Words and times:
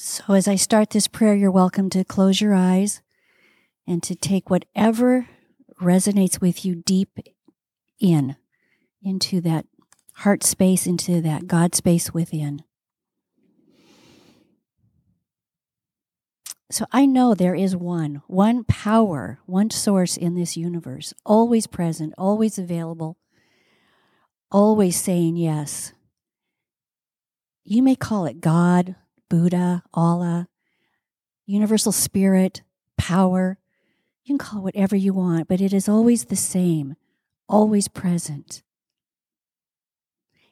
So, 0.00 0.34
as 0.34 0.46
I 0.46 0.54
start 0.54 0.90
this 0.90 1.08
prayer, 1.08 1.34
you're 1.34 1.50
welcome 1.50 1.90
to 1.90 2.04
close 2.04 2.40
your 2.40 2.54
eyes 2.54 3.02
and 3.84 4.00
to 4.04 4.14
take 4.14 4.48
whatever 4.48 5.28
resonates 5.82 6.40
with 6.40 6.64
you 6.64 6.76
deep 6.76 7.18
in, 7.98 8.36
into 9.02 9.40
that 9.40 9.66
heart 10.18 10.44
space, 10.44 10.86
into 10.86 11.20
that 11.22 11.48
God 11.48 11.74
space 11.74 12.14
within. 12.14 12.62
So 16.70 16.86
I 16.92 17.04
know 17.04 17.34
there 17.34 17.56
is 17.56 17.74
one, 17.74 18.22
one 18.28 18.62
power, 18.62 19.40
one 19.46 19.70
source 19.70 20.16
in 20.16 20.36
this 20.36 20.56
universe, 20.56 21.12
always 21.26 21.66
present, 21.66 22.14
always 22.16 22.56
available, 22.56 23.18
always 24.52 24.94
saying 24.94 25.36
yes. 25.36 25.92
You 27.64 27.82
may 27.82 27.96
call 27.96 28.26
it 28.26 28.40
God, 28.40 28.94
Buddha, 29.28 29.82
Allah, 29.92 30.48
universal 31.46 31.92
spirit, 31.92 32.62
power. 32.96 33.58
You 34.24 34.36
can 34.36 34.38
call 34.38 34.60
it 34.60 34.64
whatever 34.64 34.96
you 34.96 35.14
want, 35.14 35.48
but 35.48 35.60
it 35.60 35.72
is 35.72 35.88
always 35.88 36.26
the 36.26 36.36
same, 36.36 36.96
always 37.48 37.88
present. 37.88 38.62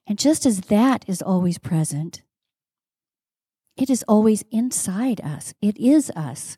And 0.07 0.19
just 0.19 0.47
as 0.47 0.63
that 0.63 1.05
is 1.09 1.21
always 1.21 1.59
present, 1.59 2.23
it 3.77 3.91
is 3.91 4.05
always 4.09 4.45
inside 4.51 5.21
us. 5.21 5.53
It 5.61 5.77
is 5.79 6.11
us. 6.11 6.57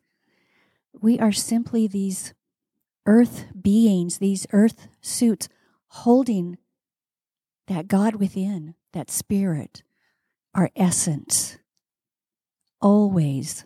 We 1.00 1.18
are 1.18 1.32
simply 1.32 1.86
these 1.86 2.34
earth 3.06 3.46
beings, 3.60 4.18
these 4.18 4.46
earth 4.52 4.88
suits 5.00 5.48
holding 5.88 6.58
that 7.66 7.88
God 7.88 8.16
within, 8.16 8.74
that 8.92 9.10
spirit, 9.10 9.82
our 10.54 10.70
essence, 10.76 11.58
always, 12.80 13.64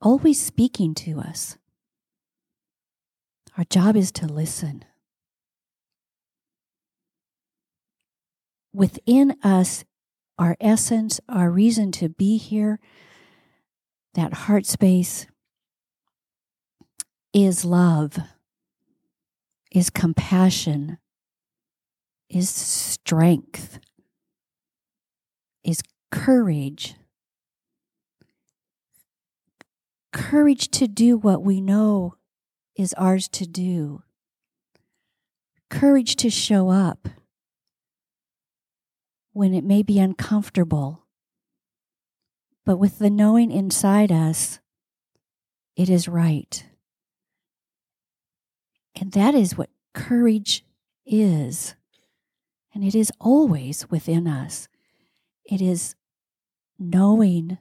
always 0.00 0.40
speaking 0.40 0.94
to 0.94 1.18
us. 1.18 1.56
Our 3.56 3.64
job 3.64 3.96
is 3.96 4.12
to 4.12 4.26
listen. 4.26 4.84
Within 8.72 9.36
us 9.42 9.84
our 10.38 10.56
essence, 10.60 11.20
our 11.28 11.50
reason 11.50 11.90
to 11.92 12.08
be 12.08 12.36
here, 12.36 12.78
that 14.14 14.32
heart 14.32 14.66
space 14.66 15.26
is 17.32 17.64
love, 17.64 18.18
is 19.72 19.90
compassion, 19.90 20.98
is 22.30 22.48
strength, 22.48 23.80
is 25.64 25.82
courage. 26.10 26.94
Courage 30.12 30.70
to 30.70 30.88
do 30.88 31.16
what 31.16 31.42
we 31.42 31.60
know 31.60 32.14
is 32.76 32.94
ours 32.94 33.28
to 33.28 33.46
do. 33.46 34.02
Courage 35.70 36.16
to 36.16 36.30
show 36.30 36.70
up 36.70 37.08
when 39.32 39.52
it 39.52 39.64
may 39.64 39.82
be 39.82 39.98
uncomfortable. 39.98 41.04
But 42.64 42.78
with 42.78 42.98
the 42.98 43.10
knowing 43.10 43.50
inside 43.50 44.10
us, 44.10 44.60
it 45.76 45.88
is 45.88 46.08
right. 46.08 46.64
And 49.00 49.12
that 49.12 49.34
is 49.34 49.56
what 49.56 49.70
courage 49.94 50.64
is. 51.06 51.74
And 52.74 52.82
it 52.82 52.94
is 52.94 53.12
always 53.20 53.88
within 53.90 54.26
us. 54.26 54.68
It 55.44 55.60
is 55.60 55.94
knowing 56.78 57.58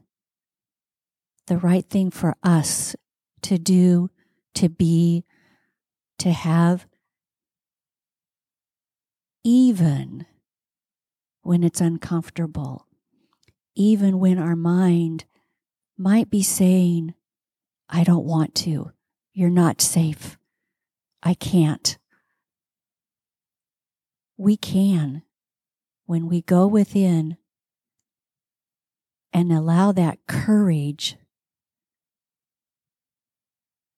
the 1.48 1.58
right 1.58 1.90
thing 1.90 2.12
for 2.12 2.36
us 2.44 2.96
to 3.42 3.58
do, 3.58 4.10
to 4.54 4.70
be, 4.70 5.24
to 6.20 6.32
have, 6.32 6.86
even 9.44 10.26
when 11.42 11.64
it's 11.64 11.82
uncomfortable, 11.82 12.86
even 13.76 14.20
when 14.20 14.38
our 14.38 14.56
mind 14.56 15.26
might 15.98 16.30
be 16.30 16.44
saying, 16.44 17.14
I 17.90 18.04
don't 18.04 18.26
want 18.26 18.54
to, 18.56 18.92
you're 19.34 19.50
not 19.50 19.82
safe, 19.82 20.38
I 21.24 21.34
can't. 21.34 21.98
We 24.36 24.58
can 24.58 25.24
when 26.06 26.28
we 26.28 26.42
go 26.42 26.68
within 26.68 27.38
and 29.34 29.52
allow 29.52 29.92
that 29.92 30.20
courage 30.28 31.18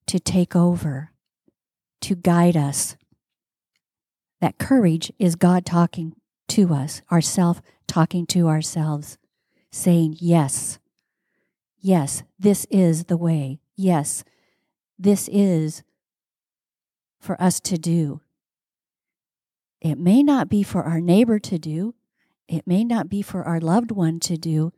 to 0.09 0.19
take 0.19 0.55
over, 0.55 1.11
to 2.01 2.15
guide 2.15 2.57
us. 2.57 2.97
That 4.41 4.57
courage 4.57 5.11
is 5.19 5.35
God 5.35 5.67
talking 5.67 6.15
to 6.47 6.73
us, 6.73 7.03
ourself 7.11 7.61
talking 7.85 8.25
to 8.27 8.47
ourselves, 8.47 9.19
saying, 9.71 10.17
Yes, 10.19 10.79
yes, 11.79 12.23
this 12.39 12.65
is 12.71 13.03
the 13.03 13.17
way. 13.17 13.59
Yes, 13.75 14.23
this 14.97 15.29
is 15.31 15.83
for 17.19 17.39
us 17.39 17.59
to 17.59 17.77
do. 17.77 18.21
It 19.79 19.99
may 19.99 20.23
not 20.23 20.49
be 20.49 20.63
for 20.63 20.81
our 20.81 20.99
neighbor 20.99 21.37
to 21.37 21.59
do, 21.59 21.93
it 22.47 22.65
may 22.65 22.83
not 22.83 23.09
be 23.09 23.21
for 23.21 23.43
our 23.43 23.59
loved 23.59 23.91
one 23.91 24.19
to 24.21 24.37
do, 24.37 24.73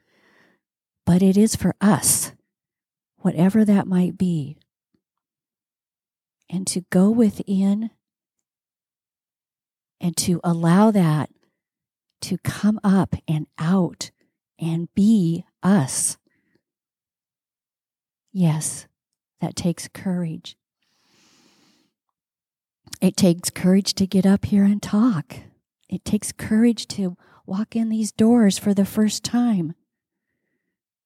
but 1.06 1.24
it 1.24 1.38
is 1.38 1.56
for 1.56 1.74
us, 1.80 2.34
whatever 3.20 3.64
that 3.64 3.88
might 3.88 4.18
be. 4.18 4.58
And 6.54 6.68
to 6.68 6.82
go 6.90 7.10
within 7.10 7.92
and 10.02 10.18
to 10.18 10.42
allow 10.44 10.92
that 10.92 11.30
to 12.22 12.38
come 12.40 12.78
up 12.84 13.16
and 13.28 13.48
out 13.58 14.12
and 14.60 14.94
be 14.94 15.46
us. 15.64 16.18
Yes, 18.34 18.88
that 19.40 19.56
takes 19.56 19.88
courage. 19.88 20.58
It 23.00 23.16
takes 23.16 23.50
courage 23.50 23.94
to 23.96 24.06
get 24.06 24.26
up 24.26 24.46
here 24.46 24.64
and 24.64 24.82
talk. 24.82 25.38
It 25.90 26.04
takes 26.06 26.32
courage 26.32 26.88
to 26.90 27.18
walk 27.46 27.76
in 27.76 27.90
these 27.90 28.12
doors 28.12 28.58
for 28.58 28.74
the 28.74 28.86
first 28.86 29.24
time. 29.24 29.74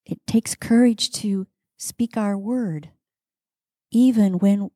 It 0.04 0.18
takes 0.26 0.54
courage 0.54 1.10
to 1.12 1.46
speak 1.78 2.16
our 2.16 2.36
word, 2.36 2.90
even 3.90 4.38
when 4.38 4.70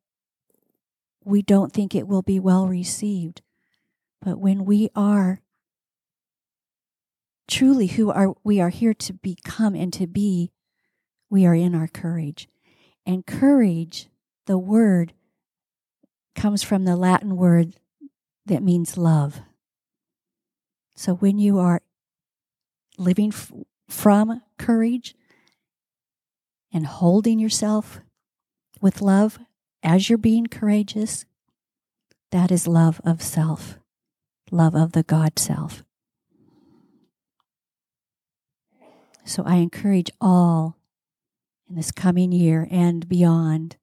we 1.24 1.42
don't 1.42 1.72
think 1.72 1.94
it 1.94 2.08
will 2.08 2.22
be 2.22 2.40
well 2.40 2.66
received. 2.66 3.42
But 4.22 4.38
when 4.38 4.64
we 4.64 4.90
are 4.94 5.40
truly 7.48 7.88
who 7.88 8.10
are 8.10 8.34
we 8.44 8.60
are 8.60 8.68
here 8.68 8.94
to 8.94 9.12
become 9.12 9.74
and 9.74 9.92
to 9.92 10.06
be, 10.06 10.52
we 11.28 11.46
are 11.46 11.54
in 11.54 11.74
our 11.74 11.88
courage. 11.88 12.48
And 13.06 13.26
courage, 13.26 14.08
the 14.46 14.58
word, 14.58 15.14
comes 16.34 16.62
from 16.62 16.84
the 16.84 16.96
Latin 16.96 17.36
word 17.36 17.74
that 18.46 18.62
means 18.62 18.96
love. 18.96 19.40
So 20.94 21.14
when 21.14 21.38
you 21.38 21.58
are 21.58 21.82
living 22.98 23.32
f- 23.32 23.52
from 23.88 24.42
courage 24.58 25.14
and 26.72 26.86
holding 26.86 27.38
yourself 27.38 28.00
with 28.80 29.00
love 29.00 29.38
as 29.82 30.08
you're 30.08 30.18
being 30.18 30.46
courageous, 30.46 31.24
that 32.30 32.50
is 32.50 32.66
love 32.66 33.00
of 33.04 33.22
self, 33.22 33.78
love 34.50 34.74
of 34.74 34.92
the 34.92 35.02
God 35.02 35.38
self. 35.38 35.82
So 39.24 39.42
I 39.44 39.56
encourage 39.56 40.10
all 40.20 40.76
in 41.68 41.76
this 41.76 41.92
coming 41.92 42.32
year 42.32 42.66
and 42.70 43.08
beyond 43.08 43.76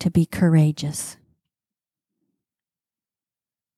to 0.00 0.10
be 0.10 0.26
courageous. 0.26 1.16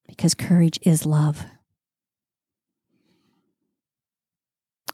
Because 0.07 0.35
courage 0.35 0.79
is 0.83 1.05
love. 1.05 1.45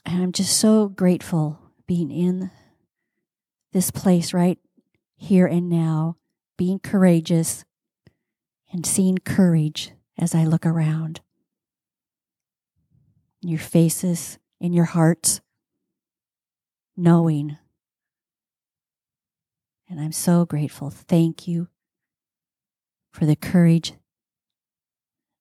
And 0.04 0.22
I'm 0.22 0.32
just 0.32 0.58
so 0.58 0.88
grateful 0.88 1.58
being 1.86 2.10
in 2.10 2.50
this 3.72 3.90
place 3.90 4.34
right 4.34 4.58
here 5.24 5.46
and 5.46 5.68
now, 5.68 6.16
being 6.56 6.78
courageous 6.78 7.64
and 8.70 8.84
seeing 8.84 9.18
courage 9.18 9.92
as 10.18 10.34
I 10.34 10.44
look 10.44 10.66
around. 10.66 11.20
In 13.42 13.48
Your 13.48 13.58
faces, 13.58 14.38
in 14.60 14.72
your 14.72 14.84
hearts, 14.84 15.40
knowing. 16.96 17.58
And 19.88 20.00
I'm 20.00 20.12
so 20.12 20.44
grateful. 20.44 20.90
Thank 20.90 21.48
you 21.48 21.68
for 23.10 23.26
the 23.26 23.36
courage 23.36 23.94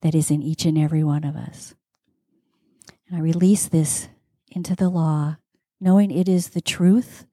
that 0.02 0.16
is 0.16 0.30
in 0.30 0.42
each 0.42 0.66
and 0.66 0.78
every 0.78 1.04
one 1.04 1.24
of 1.24 1.36
us. 1.36 1.76
And 3.08 3.18
I 3.18 3.22
release 3.22 3.68
this 3.68 4.10
into 4.50 4.76
the 4.76 4.90
law, 4.90 5.38
knowing 5.80 6.12
it 6.12 6.28
is 6.28 6.50
the 6.50 6.62
truth. 6.62 7.26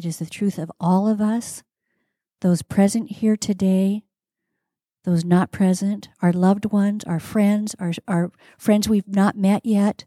It 0.00 0.06
is 0.06 0.18
the 0.18 0.24
truth 0.24 0.56
of 0.56 0.72
all 0.80 1.06
of 1.06 1.20
us, 1.20 1.62
those 2.40 2.62
present 2.62 3.10
here 3.10 3.36
today, 3.36 4.02
those 5.04 5.26
not 5.26 5.52
present, 5.52 6.08
our 6.22 6.32
loved 6.32 6.64
ones, 6.64 7.04
our 7.04 7.20
friends, 7.20 7.76
our, 7.78 7.92
our 8.08 8.32
friends 8.56 8.88
we've 8.88 9.06
not 9.06 9.36
met 9.36 9.66
yet. 9.66 10.06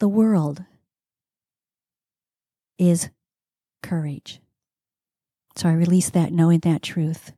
The 0.00 0.08
world 0.08 0.64
is 2.78 3.08
courage. 3.82 4.42
So 5.56 5.70
I 5.70 5.72
release 5.72 6.10
that 6.10 6.30
knowing 6.30 6.60
that 6.60 6.82
truth. 6.82 7.32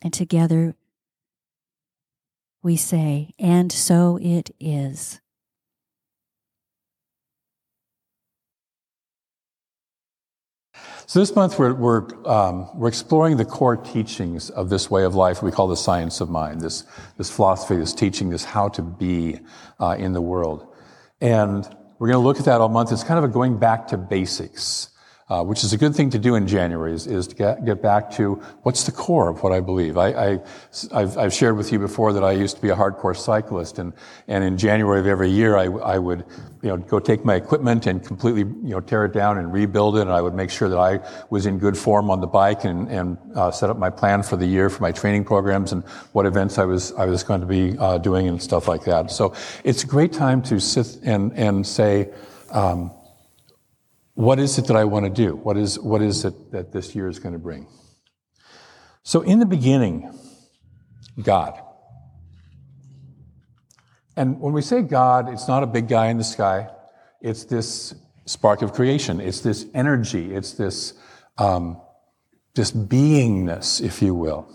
And 0.00 0.12
together 0.12 0.76
we 2.62 2.76
say, 2.76 3.32
and 3.40 3.72
so 3.72 4.20
it 4.22 4.54
is. 4.60 5.20
So 11.06 11.18
this 11.18 11.34
month 11.34 11.58
we're, 11.58 11.74
we're, 11.74 12.06
um, 12.28 12.68
we're 12.78 12.88
exploring 12.88 13.36
the 13.36 13.44
core 13.44 13.76
teachings 13.76 14.48
of 14.50 14.68
this 14.68 14.90
way 14.90 15.02
of 15.04 15.14
life 15.14 15.42
we 15.42 15.50
call 15.50 15.66
the 15.66 15.76
science 15.76 16.20
of 16.20 16.30
mind, 16.30 16.60
this, 16.60 16.84
this 17.18 17.30
philosophy, 17.30 17.76
this 17.76 17.92
teaching, 17.92 18.30
this 18.30 18.44
how 18.44 18.68
to 18.68 18.82
be 18.82 19.40
uh, 19.80 19.96
in 19.98 20.12
the 20.12 20.22
world. 20.22 20.72
And 21.20 21.64
we're 21.98 22.08
going 22.08 22.22
to 22.22 22.26
look 22.26 22.38
at 22.38 22.44
that 22.44 22.60
all 22.60 22.68
month. 22.68 22.92
It's 22.92 23.04
kind 23.04 23.18
of 23.18 23.24
a 23.24 23.32
going 23.32 23.58
back 23.58 23.88
to 23.88 23.96
basics 23.96 24.90
which 25.38 25.62
is 25.62 25.72
a 25.72 25.78
good 25.78 25.94
thing 25.94 26.10
to 26.10 26.18
do 26.18 26.34
in 26.34 26.46
January, 26.46 26.92
is, 26.92 27.06
is 27.06 27.28
to 27.28 27.36
get, 27.36 27.64
get 27.64 27.80
back 27.80 28.10
to 28.10 28.34
what's 28.64 28.82
the 28.84 28.90
core 28.90 29.28
of 29.28 29.44
what 29.44 29.52
I 29.52 29.60
believe. 29.60 29.96
I, 29.96 30.40
I, 30.92 31.06
have 31.06 31.32
shared 31.32 31.56
with 31.56 31.70
you 31.70 31.78
before 31.78 32.12
that 32.12 32.24
I 32.24 32.32
used 32.32 32.56
to 32.56 32.62
be 32.62 32.70
a 32.70 32.74
hardcore 32.74 33.16
cyclist, 33.16 33.78
and, 33.78 33.92
and 34.26 34.42
in 34.42 34.58
January 34.58 34.98
of 34.98 35.06
every 35.06 35.30
year, 35.30 35.56
I, 35.56 35.66
I 35.66 35.98
would 35.98 36.24
you 36.62 36.68
know, 36.68 36.76
go 36.76 36.98
take 36.98 37.24
my 37.24 37.36
equipment 37.36 37.86
and 37.86 38.04
completely 38.04 38.40
you 38.40 38.70
know, 38.70 38.80
tear 38.80 39.04
it 39.04 39.12
down 39.12 39.38
and 39.38 39.52
rebuild 39.52 39.96
it, 39.96 40.02
and 40.02 40.10
I 40.10 40.20
would 40.20 40.34
make 40.34 40.50
sure 40.50 40.68
that 40.68 40.78
I 40.78 40.98
was 41.30 41.46
in 41.46 41.58
good 41.58 41.78
form 41.78 42.10
on 42.10 42.20
the 42.20 42.26
bike 42.26 42.64
and, 42.64 42.88
and 42.88 43.16
uh, 43.36 43.52
set 43.52 43.70
up 43.70 43.78
my 43.78 43.88
plan 43.88 44.24
for 44.24 44.36
the 44.36 44.46
year 44.46 44.68
for 44.68 44.82
my 44.82 44.90
training 44.90 45.24
programs 45.24 45.70
and 45.70 45.84
what 46.12 46.26
events 46.26 46.58
I 46.58 46.64
was, 46.64 46.92
I 46.94 47.06
was 47.06 47.22
going 47.22 47.40
to 47.40 47.46
be 47.46 47.78
uh, 47.78 47.98
doing 47.98 48.26
and 48.26 48.42
stuff 48.42 48.66
like 48.66 48.84
that. 48.84 49.10
So 49.12 49.34
it's 49.62 49.84
a 49.84 49.86
great 49.86 50.12
time 50.12 50.42
to 50.42 50.58
sit 50.58 50.98
and, 51.04 51.32
and 51.34 51.66
say, 51.66 52.10
um, 52.50 52.90
what 54.20 54.38
is 54.38 54.58
it 54.58 54.66
that 54.66 54.76
I 54.76 54.84
want 54.84 55.06
to 55.06 55.10
do? 55.10 55.36
What 55.36 55.56
is, 55.56 55.78
what 55.78 56.02
is 56.02 56.26
it 56.26 56.52
that 56.52 56.72
this 56.72 56.94
year 56.94 57.08
is 57.08 57.18
going 57.18 57.32
to 57.32 57.38
bring? 57.38 57.66
So, 59.02 59.22
in 59.22 59.38
the 59.38 59.46
beginning, 59.46 60.12
God. 61.22 61.58
And 64.16 64.38
when 64.38 64.52
we 64.52 64.60
say 64.60 64.82
God, 64.82 65.32
it's 65.32 65.48
not 65.48 65.62
a 65.62 65.66
big 65.66 65.88
guy 65.88 66.08
in 66.08 66.18
the 66.18 66.24
sky. 66.24 66.68
It's 67.22 67.44
this 67.44 67.94
spark 68.26 68.60
of 68.60 68.74
creation. 68.74 69.20
It's 69.20 69.40
this 69.40 69.64
energy. 69.72 70.34
It's 70.34 70.52
this, 70.52 70.92
um, 71.38 71.80
this 72.54 72.72
beingness, 72.72 73.80
if 73.80 74.02
you 74.02 74.14
will. 74.14 74.54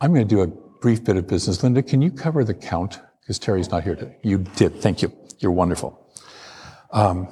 I'm 0.00 0.14
going 0.14 0.26
to 0.26 0.34
do 0.34 0.42
a 0.42 0.46
brief 0.46 1.02
bit 1.02 1.16
of 1.16 1.26
business. 1.26 1.64
Linda, 1.64 1.82
can 1.82 2.00
you 2.00 2.12
cover 2.12 2.44
the 2.44 2.54
count? 2.54 3.00
Because 3.20 3.40
Terry's 3.40 3.70
not 3.70 3.82
here 3.82 3.96
today. 3.96 4.18
You 4.22 4.38
did. 4.38 4.80
Thank 4.80 5.02
you. 5.02 5.12
You're 5.40 5.50
wonderful. 5.50 6.03
Um, 6.94 7.28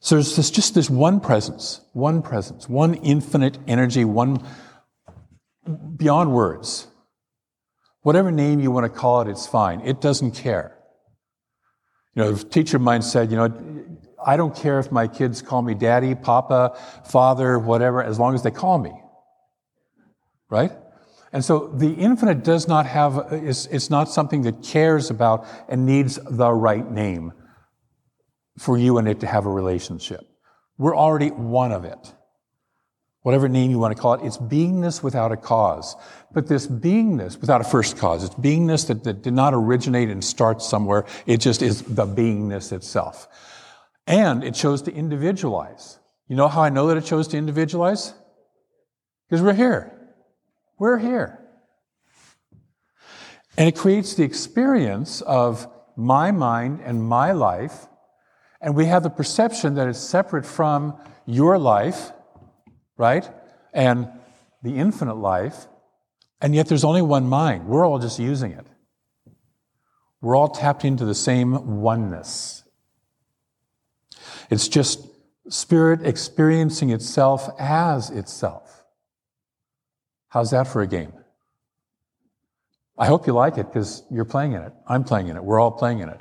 so 0.00 0.16
there's 0.16 0.34
this, 0.34 0.50
just 0.50 0.74
this 0.74 0.90
one 0.90 1.20
presence, 1.20 1.80
one 1.92 2.20
presence, 2.20 2.68
one 2.68 2.94
infinite 2.94 3.58
energy, 3.66 4.04
one 4.04 4.44
beyond 5.96 6.32
words. 6.32 6.88
Whatever 8.02 8.30
name 8.32 8.60
you 8.60 8.70
want 8.70 8.92
to 8.92 8.98
call 8.98 9.20
it, 9.20 9.28
it's 9.28 9.46
fine. 9.46 9.80
It 9.82 10.00
doesn't 10.00 10.32
care. 10.32 10.76
You 12.14 12.24
know, 12.24 12.32
a 12.32 12.36
teacher 12.36 12.78
of 12.78 12.82
mine 12.82 13.02
said, 13.02 13.30
you 13.30 13.36
know, 13.36 13.86
I 14.24 14.36
don't 14.36 14.56
care 14.56 14.80
if 14.80 14.90
my 14.90 15.06
kids 15.06 15.42
call 15.42 15.62
me 15.62 15.74
daddy, 15.74 16.14
papa, 16.14 16.76
father, 17.04 17.58
whatever, 17.58 18.02
as 18.02 18.18
long 18.18 18.34
as 18.34 18.42
they 18.42 18.50
call 18.50 18.78
me. 18.78 18.92
Right? 20.48 20.72
And 21.32 21.44
so 21.44 21.68
the 21.68 21.92
infinite 21.92 22.42
does 22.42 22.66
not 22.66 22.86
have, 22.86 23.28
it's, 23.30 23.66
it's 23.66 23.90
not 23.90 24.08
something 24.08 24.42
that 24.42 24.64
cares 24.64 25.08
about 25.08 25.46
and 25.68 25.86
needs 25.86 26.18
the 26.28 26.50
right 26.50 26.90
name 26.90 27.32
for 28.60 28.76
you 28.76 28.98
and 28.98 29.08
it 29.08 29.20
to 29.20 29.26
have 29.26 29.46
a 29.46 29.50
relationship. 29.50 30.20
We're 30.76 30.94
already 30.94 31.30
one 31.30 31.72
of 31.72 31.86
it. 31.86 32.12
Whatever 33.22 33.48
name 33.48 33.70
you 33.70 33.78
want 33.78 33.96
to 33.96 34.00
call 34.00 34.14
it, 34.14 34.20
it's 34.22 34.36
beingness 34.36 35.02
without 35.02 35.32
a 35.32 35.36
cause. 35.38 35.96
But 36.30 36.46
this 36.46 36.66
beingness 36.66 37.40
without 37.40 37.62
a 37.62 37.64
first 37.64 37.96
cause, 37.96 38.22
it's 38.22 38.34
beingness 38.34 38.86
that, 38.88 39.02
that 39.04 39.22
did 39.22 39.32
not 39.32 39.54
originate 39.54 40.10
and 40.10 40.22
start 40.22 40.60
somewhere. 40.60 41.06
It 41.24 41.38
just 41.38 41.62
is 41.62 41.80
the 41.82 42.04
beingness 42.04 42.70
itself. 42.70 43.28
And 44.06 44.44
it 44.44 44.54
chose 44.54 44.82
to 44.82 44.92
individualize. 44.92 45.98
You 46.28 46.36
know 46.36 46.48
how 46.48 46.60
I 46.60 46.68
know 46.68 46.88
that 46.88 46.98
it 46.98 47.04
chose 47.06 47.28
to 47.28 47.38
individualize? 47.38 48.12
Because 49.26 49.42
we're 49.42 49.54
here. 49.54 49.90
We're 50.78 50.98
here. 50.98 51.38
And 53.56 53.68
it 53.68 53.76
creates 53.76 54.14
the 54.14 54.24
experience 54.24 55.22
of 55.22 55.66
my 55.96 56.30
mind 56.30 56.80
and 56.84 57.02
my 57.02 57.32
life 57.32 57.86
and 58.60 58.76
we 58.76 58.86
have 58.86 59.02
the 59.02 59.10
perception 59.10 59.74
that 59.74 59.88
it's 59.88 59.98
separate 59.98 60.44
from 60.44 60.98
your 61.26 61.58
life, 61.58 62.12
right? 62.96 63.28
And 63.72 64.08
the 64.62 64.76
infinite 64.76 65.14
life. 65.14 65.66
And 66.40 66.54
yet 66.54 66.68
there's 66.68 66.84
only 66.84 67.02
one 67.02 67.28
mind. 67.28 67.66
We're 67.66 67.86
all 67.86 67.98
just 67.98 68.18
using 68.18 68.52
it. 68.52 68.66
We're 70.20 70.36
all 70.36 70.48
tapped 70.48 70.84
into 70.84 71.04
the 71.04 71.14
same 71.14 71.80
oneness. 71.80 72.64
It's 74.50 74.68
just 74.68 75.06
spirit 75.48 76.06
experiencing 76.06 76.90
itself 76.90 77.48
as 77.58 78.10
itself. 78.10 78.84
How's 80.28 80.50
that 80.50 80.68
for 80.68 80.82
a 80.82 80.86
game? 80.86 81.12
I 82.98 83.06
hope 83.06 83.26
you 83.26 83.32
like 83.32 83.56
it 83.56 83.66
because 83.66 84.02
you're 84.10 84.26
playing 84.26 84.52
in 84.52 84.62
it. 84.62 84.72
I'm 84.86 85.04
playing 85.04 85.28
in 85.28 85.36
it. 85.36 85.42
We're 85.42 85.58
all 85.58 85.70
playing 85.70 86.00
in 86.00 86.10
it. 86.10 86.20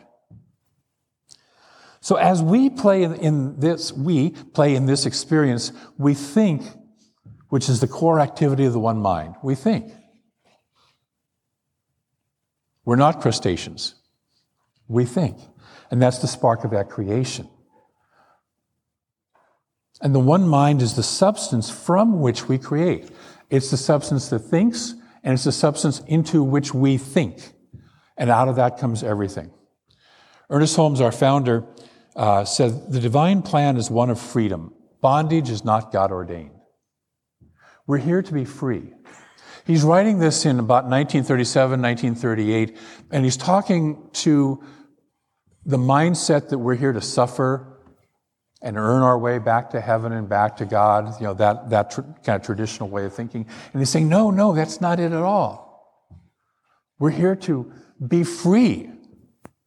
So 2.01 2.15
as 2.15 2.41
we 2.41 2.69
play 2.69 3.03
in 3.03 3.59
this, 3.59 3.91
we 3.91 4.29
play 4.29 4.75
in 4.75 4.85
this 4.85 5.05
experience, 5.05 5.71
we 5.97 6.13
think, 6.13 6.63
which 7.49 7.67
is 7.67 7.81
the 7.81 7.87
core 7.87 8.19
activity 8.19 8.65
of 8.65 8.73
the 8.73 8.79
one 8.79 8.99
mind. 8.99 9.35
We 9.43 9.55
think. 9.55 9.91
We're 12.85 12.95
not 12.95 13.21
crustaceans. 13.21 13.95
We 14.87 15.05
think. 15.05 15.37
And 15.91 16.01
that's 16.01 16.19
the 16.19 16.27
spark 16.27 16.63
of 16.63 16.71
that 16.71 16.89
creation. 16.89 17.49
And 20.01 20.15
the 20.15 20.19
one 20.19 20.47
mind 20.47 20.81
is 20.81 20.95
the 20.95 21.03
substance 21.03 21.69
from 21.69 22.21
which 22.21 22.47
we 22.47 22.57
create. 22.57 23.09
It's 23.49 23.71
the 23.71 23.77
substance 23.77 24.29
that 24.29 24.39
thinks, 24.39 24.93
and 25.23 25.33
it's 25.33 25.43
the 25.43 25.51
substance 25.51 26.01
into 26.07 26.41
which 26.41 26.73
we 26.73 26.97
think. 26.97 27.53
And 28.15 28.29
out 28.29 28.47
of 28.47 28.55
that 28.55 28.77
comes 28.77 29.03
everything. 29.03 29.51
Ernest 30.49 30.75
Holmes, 30.75 31.01
our 31.01 31.11
founder, 31.11 31.65
uh, 32.19 32.43
said 32.43 32.91
the 32.91 32.99
divine 32.99 33.41
plan 33.41 33.77
is 33.77 33.89
one 33.89 34.09
of 34.09 34.19
freedom. 34.19 34.73
Bondage 35.01 35.49
is 35.49 35.63
not 35.63 35.93
God 35.93 36.11
ordained. 36.11 36.51
We're 37.87 37.97
here 37.97 38.21
to 38.21 38.33
be 38.33 38.43
free. 38.43 38.93
He's 39.65 39.83
writing 39.83 40.19
this 40.19 40.45
in 40.45 40.59
about 40.59 40.83
1937, 40.83 41.81
1938, 41.81 42.77
and 43.11 43.23
he's 43.23 43.37
talking 43.37 44.09
to 44.13 44.61
the 45.65 45.77
mindset 45.77 46.49
that 46.49 46.57
we're 46.57 46.75
here 46.75 46.91
to 46.91 47.01
suffer 47.01 47.77
and 48.61 48.75
earn 48.77 49.01
our 49.01 49.17
way 49.17 49.39
back 49.39 49.69
to 49.69 49.79
heaven 49.79 50.11
and 50.11 50.27
back 50.27 50.57
to 50.57 50.65
God, 50.65 51.13
you 51.21 51.27
know, 51.27 51.33
that, 51.35 51.69
that 51.69 51.91
tr- 51.91 52.01
kind 52.25 52.35
of 52.35 52.41
traditional 52.41 52.89
way 52.89 53.05
of 53.05 53.13
thinking. 53.13 53.47
And 53.71 53.81
he's 53.81 53.89
saying, 53.89 54.09
no, 54.09 54.29
no, 54.29 54.53
that's 54.53 54.81
not 54.81 54.99
it 54.99 55.13
at 55.13 55.23
all. 55.23 56.05
We're 56.99 57.11
here 57.11 57.37
to 57.37 57.71
be 58.05 58.25
free 58.25 58.89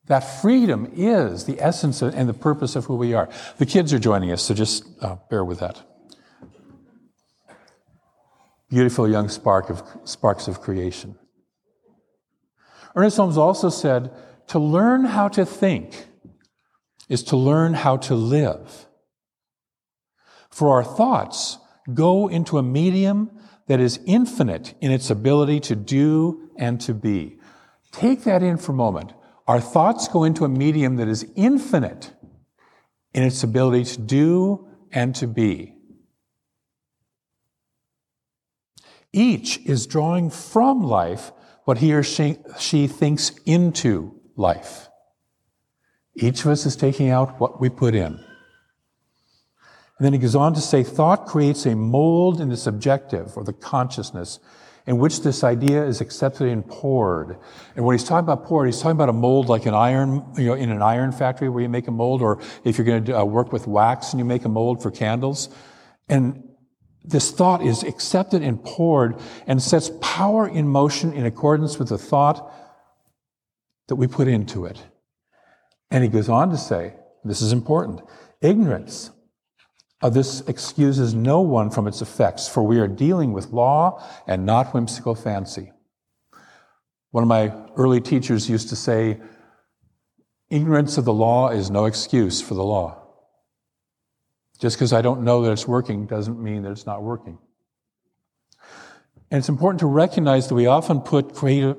that 0.07 0.21
freedom 0.21 0.91
is 0.95 1.45
the 1.45 1.61
essence 1.61 2.03
and 2.03 2.29
the 2.29 2.35
purpose 2.35 2.77
of 2.77 2.87
who 2.87 2.97
we 2.97 3.15
are. 3.15 3.29
The 3.59 3.67
kids 3.67 3.93
are 3.93 3.99
joining 3.99 4.33
us, 4.33 4.43
so 4.43 4.55
just 4.55 4.85
uh, 5.01 5.17
bear 5.31 5.45
with 5.45 5.61
that. 5.61 5.81
Beautiful 8.69 9.09
young 9.09 9.29
spark 9.29 9.71
of, 9.71 9.83
sparks 10.05 10.49
of 10.49 10.61
creation. 10.61 11.17
Ernest 12.97 13.17
Holmes 13.17 13.37
also 13.37 13.69
said 13.69 14.11
to 14.49 14.59
learn 14.59 15.05
how 15.05 15.29
to 15.29 15.47
think 15.47 16.07
is 17.09 17.23
to 17.25 17.37
learn 17.37 17.75
how 17.75 17.97
to 17.99 18.15
live. 18.15 18.87
For 20.51 20.71
our 20.71 20.85
thoughts 20.85 21.59
go 21.93 22.29
into 22.29 22.59
a 22.59 22.63
medium 22.63 23.31
that 23.67 23.81
is 23.81 24.01
infinite 24.07 24.75
in 24.81 24.91
its 24.91 25.11
ability 25.11 25.61
to 25.61 25.77
do 25.77 26.51
and 26.59 26.81
to 26.83 26.95
be. 26.95 27.39
Take 27.91 28.25
that 28.25 28.43
in 28.43 28.57
for 28.57 28.73
a 28.73 28.75
moment. 28.75 29.13
Our 29.47 29.61
thoughts 29.61 30.09
go 30.09 30.25
into 30.25 30.45
a 30.45 30.49
medium 30.49 30.97
that 30.97 31.09
is 31.09 31.27
infinite 31.35 32.13
in 33.13 33.23
its 33.23 33.43
ability 33.43 33.85
to 33.85 34.01
do 34.01 34.69
and 34.93 35.15
to 35.17 35.27
be. 35.27 35.75
Each 39.13 39.59
is 39.67 39.87
drawing 39.87 40.31
from 40.31 40.83
life 40.83 41.33
what 41.65 41.79
he 41.79 41.93
or 41.93 42.03
she, 42.03 42.39
she 42.59 42.87
thinks 42.87 43.33
into 43.45 44.21
life. 44.37 44.89
Each 46.15 46.41
of 46.41 46.51
us 46.51 46.67
is 46.67 46.77
taking 46.77 47.11
out 47.11 47.39
what 47.39 47.61
we 47.61 47.69
put 47.69 47.95
in. 47.95 48.25
And 50.03 50.07
then 50.07 50.13
he 50.13 50.19
goes 50.19 50.35
on 50.35 50.55
to 50.55 50.61
say 50.61 50.83
thought 50.83 51.27
creates 51.27 51.67
a 51.67 51.77
mold 51.77 52.41
in 52.41 52.49
the 52.49 52.57
subjective 52.57 53.37
or 53.37 53.45
the 53.45 53.53
consciousness 53.53 54.41
in 54.87 54.99
which 54.99 55.23
this 55.23 55.45
idea 55.45 55.85
is 55.85 56.01
accepted 56.01 56.49
and 56.49 56.67
poured. 56.67 57.39
And 57.77 57.85
when 57.85 57.97
he's 57.97 58.07
talking 58.07 58.25
about 58.25 58.45
poured, 58.45 58.67
he's 58.67 58.79
talking 58.79 58.97
about 58.97 59.09
a 59.09 59.13
mold 59.13 59.49
like 59.49 59.67
an 59.67 59.75
iron, 59.75 60.25
you 60.37 60.47
know, 60.47 60.55
in 60.55 60.71
an 60.71 60.83
iron 60.83 61.13
factory 61.13 61.49
where 61.49 61.63
you 61.63 61.69
make 61.69 61.89
a 61.89 61.93
mold, 61.93 62.21
or 62.21 62.41
if 62.65 62.79
you're 62.79 62.85
going 62.85 63.05
to 63.05 63.21
uh, 63.21 63.25
work 63.25 63.53
with 63.53 63.67
wax 63.67 64.13
and 64.13 64.19
you 64.19 64.25
make 64.25 64.45
a 64.45 64.49
mold 64.49 64.83
for 64.83 64.91
candles. 64.91 65.49
And 66.09 66.49
this 67.05 67.31
thought 67.31 67.63
is 67.63 67.83
accepted 67.83 68.43
and 68.43 68.63
poured 68.63 69.21
and 69.47 69.63
sets 69.63 69.91
power 70.01 70.49
in 70.49 70.69
motion 70.69 71.13
in 71.13 71.27
accordance 71.27 71.79
with 71.79 71.89
the 71.89 71.99
thought 71.99 72.53
that 73.89 73.97
we 73.97 74.07
put 74.07 74.29
into 74.29 74.65
it. 74.65 74.83
And 75.91 76.03
he 76.03 76.09
goes 76.09 76.29
on 76.29 76.51
to 76.51 76.57
say, 76.57 76.95
this 77.25 77.41
is 77.41 77.53
important 77.53 78.01
ignorance 78.41 79.11
of 80.03 80.15
this 80.15 80.41
excuses 80.43 81.15
no 81.15 81.41
one 81.41 81.71
from 81.71 81.87
its 81.87 82.03
effects, 82.03 82.49
for 82.49 82.63
we 82.63 82.81
are 82.81 82.89
dealing 82.89 83.33
with 83.33 83.51
law 83.51 84.03
and 84.27 84.45
not 84.45 84.75
whimsical 84.75 85.15
fancy. 85.15 85.73
One 87.13 87.23
of 87.23 87.29
my 87.29 87.55
early 87.77 88.01
teachers 88.01 88.51
used 88.51 88.69
to 88.71 88.77
say, 88.77 89.21
ignorance 90.51 90.99
of 90.99 91.05
the 91.05 91.13
law 91.13 91.51
is 91.51 91.71
no 91.71 91.85
excuse 91.85 92.41
for 92.41 92.55
the 92.55 92.65
law. 92.65 92.99
Just 94.59 94.77
because 94.77 94.93
I 94.93 95.03
don't 95.03 95.23
know 95.23 95.43
that 95.43 95.53
it's 95.53 95.69
working 95.69 96.07
doesn't 96.07 96.43
mean 96.43 96.63
that 96.63 96.73
it's 96.73 96.87
not 96.87 97.03
working. 97.03 97.39
And 99.31 99.39
it's 99.39 99.49
important 99.49 99.81
to 99.81 99.87
recognize 99.87 100.49
that 100.49 100.55
we 100.55 100.67
often 100.67 101.01
put 101.01 101.35
creative, 101.35 101.79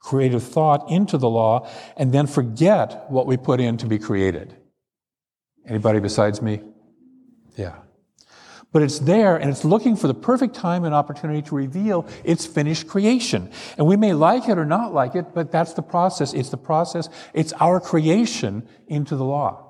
creative 0.00 0.42
thought 0.42 0.90
into 0.90 1.16
the 1.16 1.28
law 1.28 1.70
and 1.96 2.12
then 2.12 2.26
forget 2.26 3.08
what 3.08 3.26
we 3.26 3.36
put 3.36 3.60
in 3.60 3.76
to 3.78 3.86
be 3.86 3.98
created. 3.98 4.56
Anybody 5.66 6.00
besides 6.00 6.42
me? 6.42 6.60
Yeah. 7.56 7.74
But 8.72 8.82
it's 8.82 9.00
there 9.00 9.36
and 9.36 9.50
it's 9.50 9.64
looking 9.64 9.96
for 9.96 10.06
the 10.06 10.14
perfect 10.14 10.54
time 10.54 10.84
and 10.84 10.94
opportunity 10.94 11.42
to 11.42 11.54
reveal 11.54 12.08
its 12.24 12.46
finished 12.46 12.88
creation. 12.88 13.50
And 13.76 13.86
we 13.86 13.96
may 13.96 14.14
like 14.14 14.48
it 14.48 14.56
or 14.56 14.64
not 14.64 14.94
like 14.94 15.14
it, 15.14 15.34
but 15.34 15.52
that's 15.52 15.74
the 15.74 15.82
process. 15.82 16.32
It's 16.32 16.48
the 16.48 16.56
process. 16.56 17.08
It's 17.34 17.52
our 17.54 17.80
creation 17.80 18.66
into 18.86 19.14
the 19.14 19.24
law. 19.24 19.68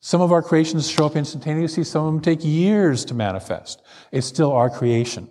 Some 0.00 0.22
of 0.22 0.32
our 0.32 0.42
creations 0.42 0.90
show 0.90 1.06
up 1.06 1.14
instantaneously, 1.14 1.84
some 1.84 2.06
of 2.06 2.12
them 2.12 2.22
take 2.22 2.44
years 2.44 3.04
to 3.04 3.14
manifest. 3.14 3.82
It's 4.10 4.26
still 4.26 4.50
our 4.50 4.70
creation. 4.70 5.28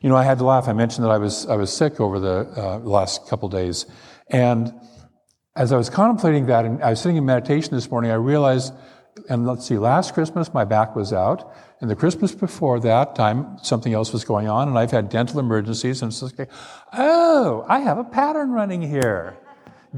You 0.00 0.10
know, 0.10 0.16
I 0.16 0.24
had 0.24 0.38
to 0.38 0.44
laugh. 0.44 0.68
I 0.68 0.72
mentioned 0.72 1.04
that 1.06 1.10
I 1.10 1.18
was, 1.18 1.46
I 1.46 1.56
was 1.56 1.72
sick 1.72 2.00
over 2.00 2.18
the 2.18 2.52
uh, 2.56 2.78
last 2.80 3.28
couple 3.28 3.48
days. 3.48 3.86
And 4.28 4.74
as 5.54 5.72
I 5.72 5.76
was 5.76 5.88
contemplating 5.88 6.46
that, 6.46 6.64
and 6.64 6.82
I 6.82 6.90
was 6.90 7.00
sitting 7.00 7.16
in 7.16 7.24
meditation 7.24 7.74
this 7.74 7.90
morning, 7.90 8.10
I 8.10 8.14
realized, 8.14 8.74
and 9.28 9.46
let's 9.46 9.66
see, 9.66 9.78
last 9.78 10.14
Christmas 10.14 10.52
my 10.52 10.64
back 10.64 10.94
was 10.94 11.12
out. 11.12 11.52
And 11.80 11.90
the 11.90 11.96
Christmas 11.96 12.34
before 12.34 12.80
that 12.80 13.14
time, 13.14 13.58
something 13.62 13.92
else 13.92 14.12
was 14.12 14.24
going 14.24 14.48
on, 14.48 14.68
and 14.68 14.78
I've 14.78 14.90
had 14.90 15.08
dental 15.08 15.40
emergencies. 15.40 16.00
And 16.02 16.10
it's 16.10 16.22
like, 16.22 16.50
oh, 16.92 17.64
I 17.68 17.80
have 17.80 17.98
a 17.98 18.04
pattern 18.04 18.50
running 18.50 18.82
here. 18.82 19.36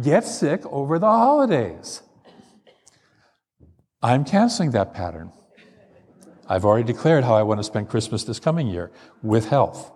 Get 0.02 0.24
sick 0.24 0.64
over 0.66 0.98
the 0.98 1.06
holidays. 1.06 2.02
I'm 4.02 4.24
canceling 4.24 4.72
that 4.72 4.94
pattern. 4.94 5.32
I've 6.48 6.64
already 6.64 6.84
declared 6.84 7.24
how 7.24 7.34
I 7.34 7.42
want 7.42 7.58
to 7.58 7.64
spend 7.64 7.88
Christmas 7.88 8.24
this 8.24 8.40
coming 8.40 8.68
year 8.68 8.90
with 9.22 9.48
health. 9.48 9.92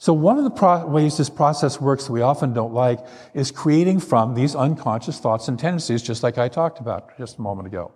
So, 0.00 0.12
one 0.12 0.38
of 0.38 0.44
the 0.44 0.50
pro- 0.50 0.86
ways 0.86 1.16
this 1.16 1.28
process 1.28 1.80
works 1.80 2.06
that 2.06 2.12
we 2.12 2.22
often 2.22 2.52
don't 2.52 2.72
like 2.72 3.00
is 3.34 3.50
creating 3.50 3.98
from 3.98 4.34
these 4.34 4.54
unconscious 4.54 5.18
thoughts 5.18 5.48
and 5.48 5.58
tendencies, 5.58 6.02
just 6.02 6.22
like 6.22 6.38
I 6.38 6.48
talked 6.48 6.78
about 6.78 7.16
just 7.18 7.38
a 7.38 7.40
moment 7.42 7.66
ago, 7.66 7.92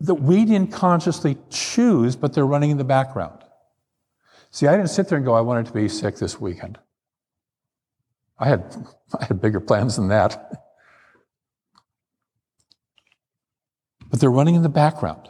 that 0.00 0.14
we 0.14 0.46
didn't 0.46 0.72
consciously 0.72 1.36
choose, 1.50 2.16
but 2.16 2.32
they're 2.32 2.46
running 2.46 2.70
in 2.70 2.78
the 2.78 2.84
background. 2.84 3.38
See, 4.50 4.66
I 4.66 4.76
didn't 4.76 4.88
sit 4.88 5.08
there 5.08 5.16
and 5.16 5.26
go, 5.26 5.34
I 5.34 5.42
wanted 5.42 5.66
to 5.66 5.72
be 5.72 5.88
sick 5.88 6.16
this 6.16 6.40
weekend. 6.40 6.78
I 8.38 8.48
had, 8.48 8.74
I 9.20 9.26
had 9.26 9.40
bigger 9.40 9.60
plans 9.60 9.96
than 9.96 10.08
that. 10.08 10.64
but 14.10 14.20
they're 14.20 14.30
running 14.30 14.54
in 14.54 14.62
the 14.62 14.70
background. 14.70 15.28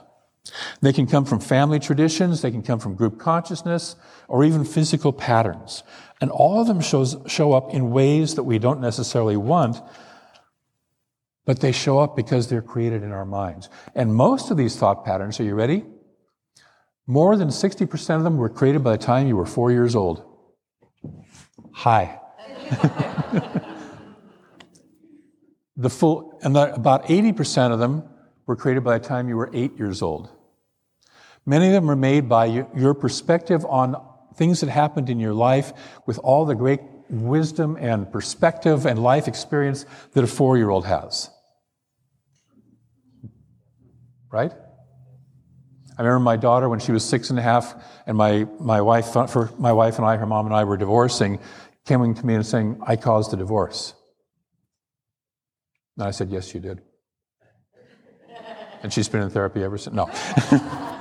They 0.81 0.93
can 0.93 1.07
come 1.07 1.25
from 1.25 1.41
family 1.41 1.79
traditions, 1.79 2.43
they 2.43 2.51
can 2.51 2.63
come 2.63 2.79
from 2.79 2.95
group 2.95 3.19
consciousness, 3.19 3.97
or 4.29 4.45
even 4.45 4.65
physical 4.65 5.13
patterns. 5.13 5.83
And 6.21 6.31
all 6.31 6.61
of 6.61 6.67
them 6.67 6.81
shows, 6.81 7.17
show 7.27 7.53
up 7.53 7.75
in 7.75 7.91
ways 7.91 8.35
that 8.37 8.45
we 8.45 8.59
don't 8.59 8.81
necessarily 8.81 9.37
want, 9.37 9.77
but 11.45 11.61
they 11.61 11.73
show 11.73 11.99
up 11.99 12.17
because 12.17 12.49
they're 12.49 12.63
created 12.63 13.03
in 13.03 13.13
our 13.13 13.25
minds. 13.25 13.69
And 13.95 14.15
most 14.15 14.51
of 14.51 14.57
these 14.57 14.77
thought 14.77 15.05
patterns, 15.05 15.39
are 15.41 15.45
you 15.45 15.55
ready? 15.55 15.85
More 17.07 17.37
than 17.37 17.49
60% 17.49 18.17
of 18.17 18.25
them 18.25 18.37
were 18.37 18.49
created 18.49 18.83
by 18.83 18.93
the 18.93 19.03
time 19.03 19.29
you 19.29 19.37
were 19.37 19.47
four 19.47 19.71
years 19.71 19.95
old. 19.95 20.25
Hi. 21.73 22.19
the 25.77 25.91
full, 25.91 26.39
and 26.43 26.57
the, 26.57 26.75
about 26.75 27.05
80% 27.07 27.73
of 27.73 27.79
them 27.79 28.03
were 28.47 28.57
created 28.57 28.83
by 28.83 28.99
the 28.99 29.07
time 29.07 29.29
you 29.29 29.37
were 29.37 29.51
eight 29.53 29.79
years 29.79 30.03
old. 30.03 30.31
Many 31.47 31.69
of 31.69 31.73
them 31.73 31.91
are 31.91 31.97
made 31.97 32.29
by 32.29 32.47
your 32.47 32.93
perspective 32.93 33.65
on 33.65 33.97
things 34.35 34.61
that 34.61 34.69
happened 34.69 35.09
in 35.09 35.21
your 35.21 35.33
life 35.33 35.73
with 36.05 36.19
all 36.19 36.45
the 36.45 36.57
great 36.57 36.81
wisdom 37.09 37.77
and 37.81 38.11
perspective 38.11 38.85
and 38.85 39.01
life 39.01 39.29
experience 39.29 39.87
that 40.13 40.25
a 40.25 40.27
four 40.27 40.57
year 40.57 40.71
old 40.71 40.85
has. 40.87 41.31
Right? 44.31 44.53
I 45.99 46.03
remember 46.03 46.21
my 46.21 46.37
daughter 46.37 46.69
when 46.69 46.81
she 46.81 46.93
was 46.93 47.05
six 47.05 47.31
and 47.31 47.39
a 47.39 47.43
half, 47.43 47.75
and 48.07 48.19
my, 48.19 48.47
my 48.61 48.83
wife, 48.83 49.17
uh, 49.17 49.27
for 49.27 49.51
my 49.57 49.73
wife 49.73 49.97
and 49.97 50.05
I, 50.05 50.17
her 50.17 50.27
mom 50.27 50.45
and 50.45 50.55
I 50.55 50.65
were 50.65 50.77
divorcing, 50.77 51.39
coming 51.87 52.15
to 52.15 52.27
me 52.27 52.35
and 52.35 52.45
saying, 52.45 52.83
I 52.87 52.97
caused 52.97 53.31
the 53.31 53.39
divorce. 53.39 53.95
And 55.97 56.07
I 56.07 56.11
said, 56.11 56.29
Yes, 56.31 56.53
you 56.53 56.61
did. 56.61 56.83
And 58.83 58.93
she's 58.93 59.09
been 59.09 59.23
in 59.23 59.31
therapy 59.31 59.65
ever 59.65 59.79
since. 59.79 59.97
No. 59.97 60.11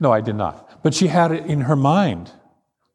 no, 0.00 0.12
I 0.12 0.20
did 0.20 0.36
not. 0.36 0.82
But 0.82 0.94
she 0.94 1.08
had 1.08 1.32
it 1.32 1.46
in 1.46 1.62
her 1.62 1.76
mind 1.76 2.32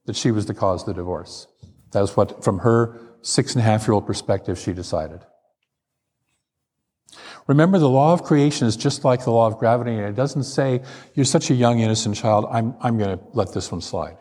that 0.05 0.15
she 0.15 0.31
was 0.31 0.45
the 0.45 0.53
cause 0.53 0.81
of 0.81 0.87
the 0.87 0.93
divorce. 0.93 1.47
That 1.91 2.01
was 2.01 2.15
what, 2.15 2.43
from 2.43 2.59
her 2.59 2.99
six 3.21 3.53
and 3.53 3.61
a 3.61 3.63
half 3.63 3.87
year 3.87 3.93
old 3.93 4.07
perspective, 4.07 4.57
she 4.57 4.73
decided. 4.73 5.21
Remember, 7.47 7.79
the 7.79 7.89
law 7.89 8.13
of 8.13 8.23
creation 8.23 8.67
is 8.67 8.75
just 8.75 9.03
like 9.03 9.23
the 9.23 9.31
law 9.31 9.47
of 9.47 9.57
gravity, 9.57 9.91
and 9.91 10.05
it 10.05 10.15
doesn't 10.15 10.43
say, 10.43 10.83
You're 11.15 11.25
such 11.25 11.49
a 11.49 11.55
young, 11.55 11.79
innocent 11.79 12.15
child, 12.15 12.45
I'm, 12.51 12.75
I'm 12.79 12.97
going 12.97 13.17
to 13.17 13.23
let 13.33 13.53
this 13.53 13.71
one 13.71 13.81
slide. 13.81 14.17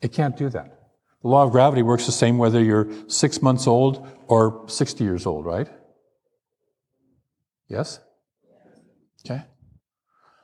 It 0.00 0.12
can't 0.12 0.36
do 0.36 0.48
that. 0.48 0.78
The 1.22 1.28
law 1.28 1.44
of 1.44 1.52
gravity 1.52 1.82
works 1.82 2.06
the 2.06 2.12
same 2.12 2.38
whether 2.38 2.62
you're 2.62 2.88
six 3.08 3.40
months 3.40 3.68
old 3.68 4.08
or 4.26 4.64
60 4.66 5.04
years 5.04 5.24
old, 5.24 5.46
right? 5.46 5.68
Yes? 7.68 8.00
Okay? 9.24 9.44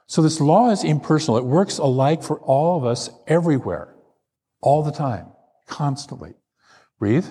So 0.08 0.22
this 0.22 0.40
law 0.40 0.70
is 0.70 0.84
impersonal. 0.84 1.36
It 1.36 1.44
works 1.44 1.76
alike 1.76 2.22
for 2.22 2.40
all 2.40 2.78
of 2.78 2.84
us 2.86 3.10
everywhere, 3.26 3.94
all 4.62 4.82
the 4.82 4.90
time, 4.90 5.26
constantly. 5.66 6.32
Breathe. 6.98 7.26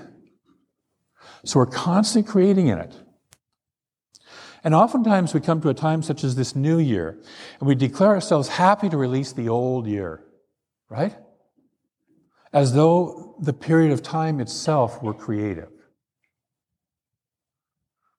So 1.44 1.60
we're 1.60 1.66
constantly 1.66 2.32
creating 2.32 2.68
in 2.68 2.78
it. 2.78 2.96
And 4.64 4.76
oftentimes 4.76 5.34
we 5.34 5.40
come 5.40 5.60
to 5.62 5.70
a 5.70 5.74
time 5.74 6.04
such 6.04 6.24
as 6.24 6.36
this 6.36 6.56
new 6.56 6.78
year, 6.78 7.18
and 7.60 7.68
we 7.68 7.74
declare 7.74 8.12
ourselves 8.12 8.48
happy 8.48 8.90
to 8.90 8.98
release 8.98 9.32
the 9.32 9.50
old 9.50 9.88
year, 9.88 10.24
right? 10.88 11.16
As 12.54 12.74
though 12.74 13.36
the 13.40 13.54
period 13.54 13.92
of 13.92 14.04
time 14.04 14.40
itself 14.40 15.02
were 15.02 15.16
creative. 15.16 15.70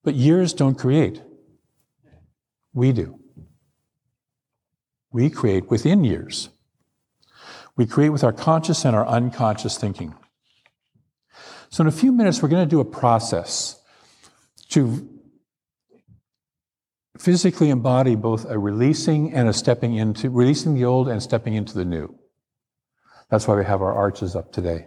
But 0.02 0.16
years 0.16 0.52
don't 0.52 0.76
create. 0.76 1.22
We 2.72 2.90
do. 2.92 3.20
We 5.18 5.30
create 5.30 5.68
within 5.68 6.04
years. 6.04 6.48
We 7.74 7.86
create 7.86 8.10
with 8.10 8.22
our 8.22 8.32
conscious 8.32 8.84
and 8.84 8.94
our 8.94 9.04
unconscious 9.04 9.76
thinking. 9.76 10.14
So, 11.70 11.80
in 11.80 11.88
a 11.88 11.90
few 11.90 12.12
minutes, 12.12 12.40
we're 12.40 12.50
going 12.50 12.64
to 12.64 12.70
do 12.70 12.78
a 12.78 12.84
process 12.84 13.82
to 14.68 15.08
physically 17.18 17.70
embody 17.70 18.14
both 18.14 18.44
a 18.48 18.60
releasing 18.60 19.34
and 19.34 19.48
a 19.48 19.52
stepping 19.52 19.96
into, 19.96 20.30
releasing 20.30 20.76
the 20.76 20.84
old 20.84 21.08
and 21.08 21.20
stepping 21.20 21.54
into 21.54 21.74
the 21.74 21.84
new. 21.84 22.16
That's 23.28 23.48
why 23.48 23.56
we 23.56 23.64
have 23.64 23.82
our 23.82 23.92
arches 23.92 24.36
up 24.36 24.52
today. 24.52 24.86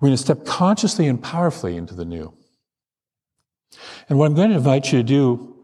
We're 0.00 0.08
going 0.08 0.16
to 0.16 0.22
step 0.22 0.44
consciously 0.44 1.06
and 1.06 1.22
powerfully 1.22 1.76
into 1.76 1.94
the 1.94 2.04
new. 2.04 2.36
And 4.08 4.18
what 4.18 4.26
I'm 4.26 4.34
going 4.34 4.50
to 4.50 4.56
invite 4.56 4.90
you 4.90 4.98
to 4.98 5.04
do 5.04 5.61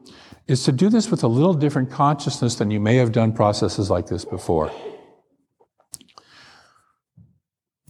is 0.48 0.64
to 0.64 0.72
do 0.72 0.88
this 0.88 1.10
with 1.10 1.22
a 1.22 1.28
little 1.28 1.54
different 1.54 1.90
consciousness 1.90 2.54
than 2.54 2.70
you 2.70 2.80
may 2.80 2.96
have 2.96 3.12
done 3.12 3.32
processes 3.32 3.90
like 3.90 4.06
this 4.06 4.24
before. 4.24 4.72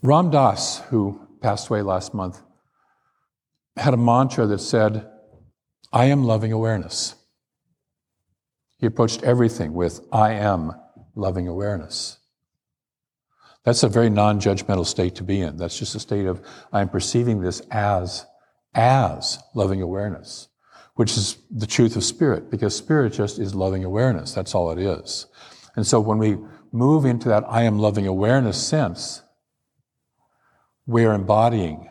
Ram 0.02 0.30
Dass, 0.30 0.80
who 0.90 1.20
passed 1.40 1.68
away 1.68 1.82
last 1.82 2.12
month, 2.14 2.40
had 3.76 3.94
a 3.94 3.96
mantra 3.96 4.46
that 4.46 4.58
said, 4.58 5.08
I 5.92 6.06
am 6.06 6.24
loving 6.24 6.52
awareness. 6.52 7.14
He 8.78 8.86
approached 8.86 9.22
everything 9.22 9.72
with, 9.72 10.00
I 10.12 10.32
am 10.32 10.72
loving 11.14 11.48
awareness. 11.48 12.18
That's 13.64 13.82
a 13.82 13.88
very 13.88 14.10
non 14.10 14.40
judgmental 14.40 14.86
state 14.86 15.16
to 15.16 15.24
be 15.24 15.40
in. 15.40 15.56
That's 15.56 15.78
just 15.78 15.94
a 15.94 16.00
state 16.00 16.26
of, 16.26 16.42
I'm 16.72 16.88
perceiving 16.88 17.40
this 17.40 17.60
as, 17.70 18.24
as 18.74 19.38
loving 19.54 19.82
awareness, 19.82 20.48
which 20.98 21.16
is 21.16 21.38
the 21.48 21.66
truth 21.66 21.94
of 21.94 22.02
spirit, 22.02 22.50
because 22.50 22.74
spirit 22.74 23.12
just 23.12 23.38
is 23.38 23.54
loving 23.54 23.84
awareness. 23.84 24.32
That's 24.32 24.52
all 24.52 24.72
it 24.72 24.80
is. 24.80 25.26
And 25.76 25.86
so 25.86 26.00
when 26.00 26.18
we 26.18 26.38
move 26.72 27.04
into 27.04 27.28
that 27.28 27.44
I 27.48 27.62
am 27.62 27.78
loving 27.78 28.08
awareness 28.08 28.60
sense, 28.60 29.22
we're 30.86 31.12
embodying 31.12 31.88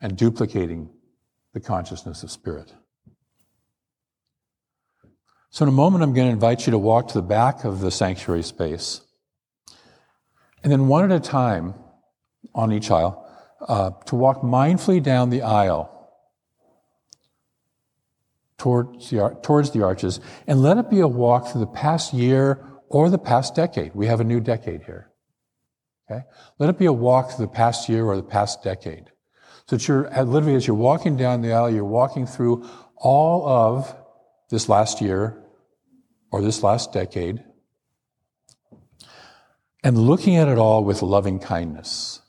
and 0.00 0.16
duplicating 0.16 0.88
the 1.54 1.58
consciousness 1.58 2.22
of 2.22 2.30
spirit. 2.30 2.72
So, 5.50 5.64
in 5.64 5.68
a 5.68 5.72
moment, 5.72 6.04
I'm 6.04 6.14
going 6.14 6.28
to 6.28 6.32
invite 6.32 6.66
you 6.66 6.70
to 6.70 6.78
walk 6.78 7.08
to 7.08 7.14
the 7.14 7.22
back 7.22 7.64
of 7.64 7.80
the 7.80 7.90
sanctuary 7.90 8.44
space. 8.44 9.00
And 10.62 10.70
then, 10.70 10.86
one 10.86 11.10
at 11.10 11.10
a 11.10 11.18
time 11.18 11.74
on 12.54 12.72
each 12.72 12.92
aisle, 12.92 13.28
uh, 13.66 13.90
to 14.04 14.14
walk 14.14 14.42
mindfully 14.42 15.02
down 15.02 15.30
the 15.30 15.42
aisle 15.42 15.95
towards 18.58 19.10
the, 19.10 19.36
towards 19.42 19.70
the 19.72 19.82
arches, 19.82 20.20
and 20.46 20.62
let 20.62 20.78
it 20.78 20.90
be 20.90 21.00
a 21.00 21.08
walk 21.08 21.48
through 21.48 21.60
the 21.60 21.66
past 21.66 22.12
year 22.12 22.64
or 22.88 23.10
the 23.10 23.18
past 23.18 23.54
decade. 23.54 23.94
We 23.94 24.06
have 24.06 24.20
a 24.20 24.24
new 24.24 24.40
decade 24.40 24.82
here. 24.82 25.10
Okay? 26.10 26.22
Let 26.58 26.70
it 26.70 26.78
be 26.78 26.86
a 26.86 26.92
walk 26.92 27.32
through 27.32 27.46
the 27.46 27.52
past 27.52 27.88
year 27.88 28.04
or 28.04 28.16
the 28.16 28.22
past 28.22 28.62
decade. 28.62 29.10
So 29.68 29.76
that 29.76 29.88
you're, 29.88 30.08
literally, 30.24 30.54
as 30.54 30.66
you're 30.66 30.76
walking 30.76 31.16
down 31.16 31.42
the 31.42 31.52
aisle, 31.52 31.70
you're 31.70 31.84
walking 31.84 32.26
through 32.26 32.68
all 32.96 33.46
of 33.48 33.94
this 34.48 34.68
last 34.68 35.00
year 35.00 35.42
or 36.30 36.40
this 36.40 36.62
last 36.62 36.92
decade 36.92 37.42
and 39.82 39.96
looking 39.98 40.36
at 40.36 40.48
it 40.48 40.58
all 40.58 40.84
with 40.84 41.02
loving 41.02 41.38
kindness. 41.38 42.20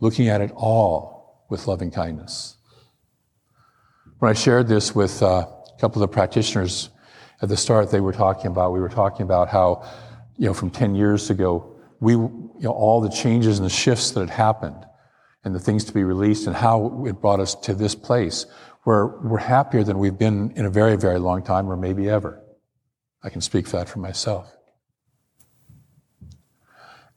Looking 0.00 0.28
at 0.28 0.40
it 0.40 0.50
all 0.54 1.46
with 1.50 1.66
loving 1.66 1.90
kindness. 1.90 2.55
When 4.18 4.30
I 4.30 4.34
shared 4.34 4.66
this 4.66 4.94
with 4.94 5.22
uh, 5.22 5.26
a 5.26 5.80
couple 5.80 6.02
of 6.02 6.08
the 6.08 6.14
practitioners 6.14 6.88
at 7.42 7.50
the 7.50 7.56
start, 7.56 7.90
they 7.90 8.00
were 8.00 8.14
talking 8.14 8.46
about, 8.46 8.72
we 8.72 8.80
were 8.80 8.88
talking 8.88 9.24
about 9.24 9.48
how, 9.48 9.86
you 10.38 10.46
know, 10.46 10.54
from 10.54 10.70
10 10.70 10.94
years 10.94 11.28
ago, 11.28 11.76
we, 12.00 12.12
you 12.12 12.50
know, 12.60 12.70
all 12.70 13.02
the 13.02 13.10
changes 13.10 13.58
and 13.58 13.66
the 13.66 13.70
shifts 13.70 14.12
that 14.12 14.20
had 14.20 14.30
happened 14.30 14.86
and 15.44 15.54
the 15.54 15.60
things 15.60 15.84
to 15.84 15.92
be 15.92 16.02
released 16.02 16.46
and 16.46 16.56
how 16.56 17.04
it 17.06 17.20
brought 17.20 17.40
us 17.40 17.54
to 17.56 17.74
this 17.74 17.94
place 17.94 18.46
where 18.84 19.06
we're 19.06 19.36
happier 19.36 19.84
than 19.84 19.98
we've 19.98 20.16
been 20.16 20.50
in 20.52 20.64
a 20.64 20.70
very, 20.70 20.96
very 20.96 21.18
long 21.18 21.42
time 21.42 21.70
or 21.70 21.76
maybe 21.76 22.08
ever. 22.08 22.42
I 23.22 23.28
can 23.28 23.42
speak 23.42 23.66
for 23.66 23.76
that 23.76 23.88
for 23.88 23.98
myself. 23.98 24.50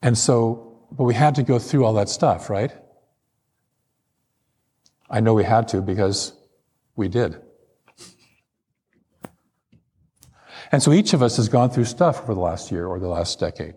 And 0.02 0.18
so, 0.18 0.86
but 0.92 1.06
we 1.06 1.14
had 1.14 1.36
to 1.36 1.44
go 1.44 1.60
through 1.60 1.86
all 1.86 1.94
that 1.94 2.10
stuff, 2.10 2.50
right? 2.50 2.74
I 5.10 5.22
know 5.22 5.34
we 5.34 5.46
had 5.46 5.70
to 5.70 5.82
because 5.82 6.34
we 7.00 7.08
did. 7.08 7.42
And 10.72 10.84
so 10.84 10.92
each 10.94 11.14
of 11.14 11.24
us 11.24 11.38
has 11.38 11.50
gone 11.50 11.72
through 11.72 11.86
stuff 11.86 12.22
over 12.22 12.36
the 12.36 12.42
last 12.42 12.72
year 12.72 12.86
or 12.86 13.00
the 13.00 13.08
last 13.08 13.40
decade. 13.40 13.76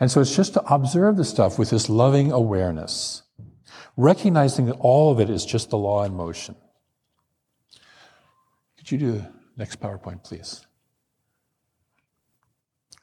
And 0.00 0.10
so 0.10 0.20
it's 0.20 0.34
just 0.34 0.54
to 0.54 0.74
observe 0.74 1.16
the 1.16 1.24
stuff 1.24 1.60
with 1.60 1.70
this 1.70 1.88
loving 1.88 2.32
awareness, 2.32 3.22
recognizing 3.96 4.66
that 4.66 4.76
all 4.80 5.12
of 5.12 5.20
it 5.20 5.30
is 5.30 5.44
just 5.44 5.70
the 5.70 5.78
law 5.78 6.02
in 6.02 6.14
motion. 6.14 6.56
Could 8.78 8.90
you 8.90 8.98
do 8.98 9.12
the 9.12 9.28
next 9.56 9.78
PowerPoint, 9.78 10.24
please? 10.24 10.66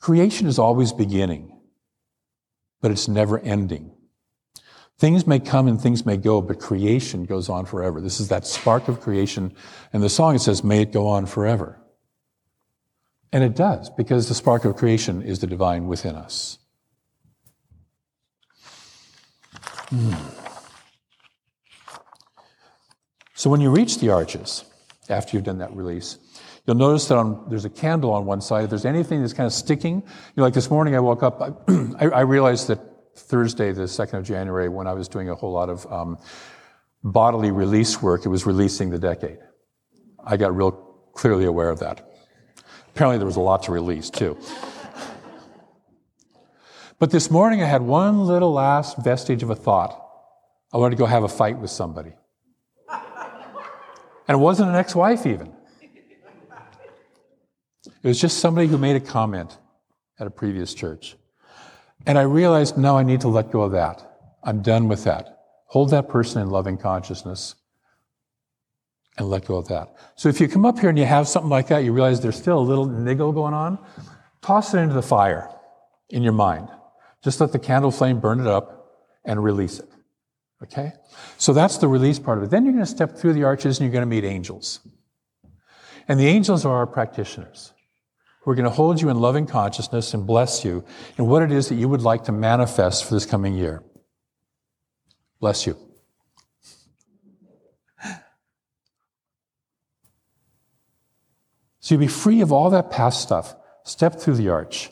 Creation 0.02 0.48
is 0.48 0.60
always 0.60 0.92
beginning, 0.92 1.58
but 2.82 2.92
it's 2.92 3.08
never 3.08 3.40
ending. 3.40 3.94
Things 5.00 5.26
may 5.26 5.40
come 5.40 5.68
and 5.68 5.82
things 5.82 6.06
may 6.06 6.18
go, 6.18 6.42
but 6.42 6.60
creation 6.60 7.26
goes 7.26 7.50
on 7.50 7.66
forever. 7.66 8.02
This 8.02 8.20
is 8.20 8.28
that 8.28 8.46
spark 8.46 8.88
of 8.88 9.00
creation. 9.00 9.54
And 9.94 10.04
the 10.04 10.10
song 10.10 10.36
it 10.36 10.40
says, 10.40 10.64
may 10.64 10.82
it 10.82 10.92
go 10.92 11.08
on 11.08 11.26
forever. 11.26 11.80
And 13.32 13.44
it 13.44 13.56
does, 13.56 13.90
because 13.92 14.28
the 14.28 14.36
spark 14.36 14.66
of 14.66 14.76
creation 14.76 15.22
is 15.22 15.40
the 15.40 15.48
divine 15.48 15.88
within 15.88 16.16
us. 16.16 16.58
Hmm. 19.90 20.14
So 23.36 23.50
when 23.50 23.62
you 23.62 23.70
reach 23.70 24.00
the 24.00 24.10
arches, 24.10 24.66
after 25.10 25.36
you've 25.36 25.46
done 25.46 25.58
that 25.60 25.76
release. 25.76 26.18
You'll 26.66 26.78
notice 26.78 27.08
that 27.08 27.18
on, 27.18 27.46
there's 27.50 27.66
a 27.66 27.70
candle 27.70 28.12
on 28.14 28.26
one 28.26 28.42
side. 28.42 28.66
If 28.66 28.70
there's 28.70 28.86
anything 28.86 29.22
that's 29.22 29.34
kind 29.34 29.48
of 29.48 29.54
sticking, 29.54 29.96
you 29.96 30.04
know, 30.38 30.44
like 30.44 30.54
this 30.54 30.70
morning 30.70 30.96
I 30.96 31.00
woke 31.00 31.24
up, 31.24 31.64
I, 32.00 32.06
I 32.06 32.22
realized 32.22 32.68
that 32.68 32.80
Thursday, 33.16 33.72
the 33.72 33.84
2nd 33.84 34.20
of 34.20 34.24
January, 34.24 34.70
when 34.70 34.88
I 34.88 34.94
was 34.94 35.08
doing 35.08 35.30
a 35.30 35.36
whole 35.36 35.52
lot 35.52 35.70
of 35.70 35.92
um, 35.92 36.18
bodily 37.04 37.52
release 37.52 38.02
work, 38.02 38.26
it 38.26 38.30
was 38.30 38.46
releasing 38.46 38.90
the 38.90 39.00
decade. 39.00 39.40
I 40.24 40.38
got 40.38 40.56
real 40.56 40.72
clearly 41.14 41.46
aware 41.46 41.70
of 41.70 41.80
that. 41.80 42.14
Apparently, 42.90 43.18
there 43.18 43.26
was 43.26 43.36
a 43.36 43.42
lot 43.42 43.64
to 43.64 43.72
release, 43.72 44.10
too. 44.10 44.38
But 46.98 47.12
this 47.12 47.32
morning, 47.32 47.62
I 47.62 47.66
had 47.66 47.82
one 47.82 48.26
little 48.26 48.52
last 48.52 48.98
vestige 48.98 49.42
of 49.42 49.50
a 49.50 49.56
thought. 49.56 50.06
I 50.74 50.78
wanted 50.78 50.96
to 50.96 51.00
go 51.00 51.06
have 51.06 51.24
a 51.24 51.30
fight 51.30 51.58
with 51.58 51.72
somebody. 51.72 52.14
And 54.28 54.36
it 54.36 54.38
wasn't 54.38 54.70
an 54.70 54.76
ex 54.76 54.94
wife, 54.96 55.26
even. 55.26 55.54
It 57.84 58.08
was 58.08 58.20
just 58.20 58.40
somebody 58.40 58.68
who 58.68 58.78
made 58.78 58.96
a 58.96 59.00
comment 59.00 59.58
at 60.20 60.28
a 60.28 60.30
previous 60.30 60.74
church. 60.74 61.16
And 62.06 62.18
I 62.18 62.24
realized, 62.24 62.78
no, 62.78 62.98
I 62.98 63.04
need 63.04 63.22
to 63.22 63.28
let 63.28 63.52
go 63.52 63.62
of 63.62 63.72
that. 63.74 64.02
I'm 64.44 64.62
done 64.62 64.88
with 64.88 65.04
that. 65.04 65.40
Hold 65.68 65.92
that 65.92 66.10
person 66.10 66.42
in 66.42 66.50
loving 66.50 66.78
consciousness 66.78 67.56
and 69.18 69.30
let 69.30 69.46
go 69.46 69.58
of 69.58 69.68
that. 69.68 69.94
So 70.16 70.30
if 70.30 70.40
you 70.40 70.48
come 70.48 70.66
up 70.66 70.80
here 70.80 70.90
and 70.90 70.98
you 70.98 71.06
have 71.06 71.28
something 71.28 71.50
like 71.50 71.68
that, 71.68 71.84
you 71.84 71.94
realize 71.94 72.22
there's 72.22 72.38
still 72.38 72.58
a 72.58 72.62
little 72.62 72.86
niggle 72.86 73.34
going 73.34 73.54
on, 73.54 73.78
toss 74.42 74.74
it 74.74 74.80
into 74.80 74.94
the 74.94 75.02
fire 75.02 75.50
in 76.10 76.24
your 76.24 76.34
mind. 76.34 76.70
Just 77.24 77.42
let 77.42 77.52
the 77.52 77.60
candle 77.60 77.92
flame 77.92 78.20
burn 78.20 78.40
it 78.40 78.48
up 78.48 78.80
and 79.26 79.44
release 79.44 79.80
it. 79.80 79.90
Okay? 80.64 80.94
So 81.38 81.54
that's 81.54 81.78
the 81.78 81.88
release 81.88 82.18
part 82.18 82.38
of 82.38 82.46
it. 82.46 82.50
Then 82.50 82.64
you're 82.64 82.74
going 82.74 82.86
to 82.86 82.90
step 82.90 83.18
through 83.18 83.34
the 83.34 83.44
arches 83.44 83.80
and 83.80 83.86
you're 83.86 83.94
going 83.94 84.10
to 84.10 84.16
meet 84.16 84.24
angels. 84.24 84.80
And 86.08 86.20
the 86.20 86.28
angels 86.28 86.66
are 86.66 86.76
our 86.76 86.88
practitioners 86.88 87.74
who 88.42 88.52
are 88.52 88.56
going 88.56 88.64
to 88.64 88.70
hold 88.70 89.02
you 89.02 89.10
in 89.10 89.20
loving 89.20 89.46
consciousness 89.46 90.14
and 90.14 90.26
bless 90.26 90.64
you 90.64 90.84
in 91.18 91.28
what 91.28 91.44
it 91.44 91.52
is 91.52 91.70
that 91.70 91.76
you 91.76 91.90
would 91.90 92.02
like 92.02 92.24
to 92.26 92.32
manifest 92.32 93.06
for 93.06 93.14
this 93.14 93.26
coming 93.26 93.54
year. 93.54 93.84
Bless 95.40 95.68
you. 95.68 95.78
So 101.80 101.96
you'll 101.96 102.02
be 102.02 102.08
free 102.08 102.42
of 102.42 102.52
all 102.52 102.70
that 102.70 102.92
past 102.92 103.22
stuff. 103.22 103.56
Step 103.84 104.20
through 104.20 104.36
the 104.36 104.50
arch. 104.50 104.92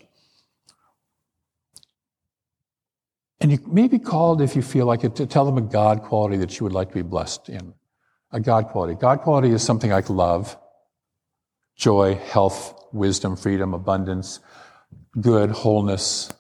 And 3.39 3.51
you 3.51 3.59
may 3.67 3.87
be 3.87 3.99
called, 3.99 4.41
if 4.41 4.55
you 4.55 4.63
feel 4.63 4.87
like 4.87 5.03
it, 5.03 5.15
to 5.17 5.27
tell 5.27 5.45
them 5.45 5.57
a 5.57 5.61
God 5.61 6.01
quality 6.01 6.37
that 6.37 6.59
you 6.59 6.63
would 6.63 6.73
like 6.73 6.89
to 6.89 6.95
be 6.95 7.03
blessed 7.03 7.49
in. 7.49 7.75
A 8.31 8.39
God 8.39 8.69
quality. 8.69 8.95
God 8.95 9.21
quality 9.21 9.51
is 9.51 9.61
something 9.61 9.91
like 9.91 10.09
love, 10.09 10.57
joy, 11.75 12.15
health, 12.15 12.76
wisdom, 12.97 13.35
freedom, 13.35 13.73
abundance, 13.73 14.39
good, 15.19 15.51
wholeness, 15.51 16.31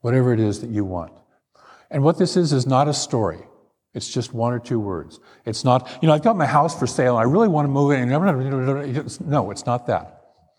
whatever 0.00 0.32
it 0.32 0.40
is 0.40 0.60
that 0.60 0.70
you 0.70 0.84
want. 0.84 1.12
And 1.90 2.02
what 2.02 2.18
this 2.18 2.36
is, 2.36 2.52
is 2.52 2.66
not 2.66 2.88
a 2.88 2.94
story. 2.94 3.40
It's 3.94 4.12
just 4.12 4.34
one 4.34 4.52
or 4.52 4.58
two 4.58 4.78
words. 4.78 5.20
It's 5.46 5.64
not, 5.64 5.90
you 6.02 6.08
know, 6.08 6.14
I've 6.14 6.22
got 6.22 6.36
my 6.36 6.46
house 6.46 6.78
for 6.78 6.86
sale 6.86 7.16
and 7.16 7.26
I 7.26 7.30
really 7.30 7.48
want 7.48 7.64
to 7.64 7.70
move 7.70 7.92
it. 7.92 8.00
And 8.00 8.10
no, 9.30 9.50
it's 9.50 9.64
not 9.66 9.86
that. 9.86 10.16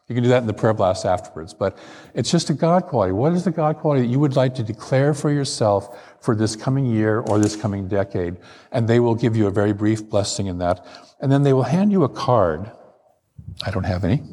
You 0.07 0.15
can 0.15 0.23
do 0.23 0.29
that 0.29 0.39
in 0.41 0.47
the 0.47 0.53
prayer 0.53 0.73
blast 0.73 1.05
afterwards. 1.05 1.53
But 1.53 1.77
it's 2.13 2.31
just 2.31 2.49
a 2.49 2.53
God 2.53 2.85
quality. 2.85 3.11
What 3.11 3.33
is 3.33 3.43
the 3.43 3.51
God 3.51 3.77
quality 3.77 4.03
that 4.03 4.07
you 4.07 4.19
would 4.19 4.35
like 4.35 4.55
to 4.55 4.63
declare 4.63 5.13
for 5.13 5.29
yourself 5.29 6.01
for 6.21 6.33
this 6.33 6.55
coming 6.55 6.85
year 6.85 7.19
or 7.19 7.39
this 7.39 7.55
coming 7.55 7.87
decade? 7.87 8.37
And 8.71 8.87
they 8.87 8.99
will 8.99 9.15
give 9.15 9.35
you 9.35 9.47
a 9.47 9.51
very 9.51 9.73
brief 9.73 10.09
blessing 10.09 10.47
in 10.47 10.59
that. 10.59 10.85
And 11.19 11.31
then 11.31 11.43
they 11.43 11.53
will 11.53 11.63
hand 11.63 11.91
you 11.91 12.05
a 12.05 12.09
card. 12.09 12.71
I 13.65 13.71
don't 13.71 13.83
have 13.83 14.03
any. 14.03 14.23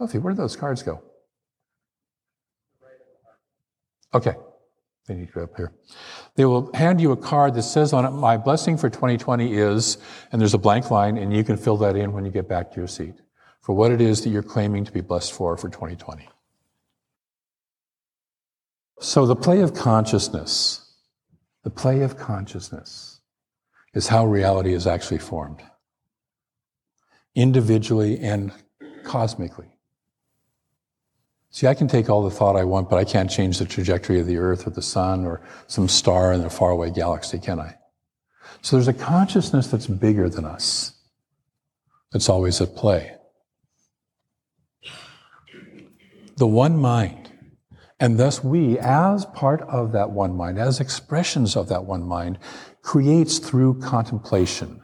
Buffy, 0.00 0.16
where 0.16 0.32
did 0.32 0.38
those 0.38 0.56
cards 0.56 0.82
go? 0.82 1.02
Okay. 4.14 4.34
They 5.06 5.14
need 5.14 5.26
to 5.26 5.32
go 5.32 5.42
up 5.42 5.56
here. 5.56 5.72
They 6.36 6.46
will 6.46 6.72
hand 6.72 7.00
you 7.00 7.12
a 7.12 7.16
card 7.16 7.54
that 7.54 7.64
says 7.64 7.92
on 7.92 8.06
it, 8.06 8.10
My 8.10 8.38
blessing 8.38 8.78
for 8.78 8.88
2020 8.88 9.52
is, 9.52 9.98
and 10.32 10.40
there's 10.40 10.54
a 10.54 10.58
blank 10.58 10.90
line, 10.90 11.18
and 11.18 11.36
you 11.36 11.44
can 11.44 11.56
fill 11.58 11.76
that 11.78 11.96
in 11.96 12.12
when 12.12 12.24
you 12.24 12.30
get 12.30 12.48
back 12.48 12.70
to 12.70 12.76
your 12.78 12.86
seat 12.86 13.14
for 13.60 13.74
what 13.74 13.92
it 13.92 14.00
is 14.00 14.22
that 14.22 14.30
you're 14.30 14.42
claiming 14.42 14.84
to 14.84 14.92
be 14.92 15.02
blessed 15.02 15.32
for 15.32 15.56
for 15.56 15.68
2020. 15.68 16.28
So, 19.00 19.26
the 19.26 19.36
play 19.36 19.60
of 19.60 19.74
consciousness 19.74 20.94
The 21.62 21.70
play 21.70 22.00
of 22.00 22.16
consciousness 22.16 23.20
is 23.92 24.08
how 24.08 24.24
reality 24.24 24.72
is 24.72 24.86
actually 24.86 25.18
formed, 25.18 25.62
individually 27.34 28.18
and 28.18 28.50
cosmically. 29.04 29.68
See, 31.52 31.66
I 31.66 31.74
can 31.74 31.88
take 31.88 32.08
all 32.08 32.22
the 32.22 32.30
thought 32.30 32.56
I 32.56 32.62
want, 32.62 32.88
but 32.88 32.96
I 32.96 33.04
can't 33.04 33.28
change 33.28 33.58
the 33.58 33.64
trajectory 33.64 34.20
of 34.20 34.26
the 34.26 34.38
earth 34.38 34.66
or 34.66 34.70
the 34.70 34.82
sun 34.82 35.26
or 35.26 35.40
some 35.66 35.88
star 35.88 36.32
in 36.32 36.42
a 36.42 36.50
faraway 36.50 36.90
galaxy, 36.90 37.38
can 37.38 37.58
I? 37.58 37.76
So 38.62 38.76
there's 38.76 38.88
a 38.88 38.92
consciousness 38.92 39.66
that's 39.66 39.86
bigger 39.86 40.28
than 40.28 40.44
us, 40.44 40.92
that's 42.12 42.28
always 42.28 42.60
at 42.60 42.76
play. 42.76 43.16
The 46.36 46.46
one 46.46 46.78
mind. 46.78 47.16
And 47.98 48.18
thus, 48.18 48.42
we, 48.42 48.78
as 48.78 49.26
part 49.26 49.60
of 49.62 49.92
that 49.92 50.10
one 50.10 50.34
mind, 50.34 50.58
as 50.58 50.80
expressions 50.80 51.54
of 51.56 51.68
that 51.68 51.84
one 51.84 52.02
mind, 52.02 52.38
creates 52.80 53.38
through 53.38 53.80
contemplation. 53.80 54.82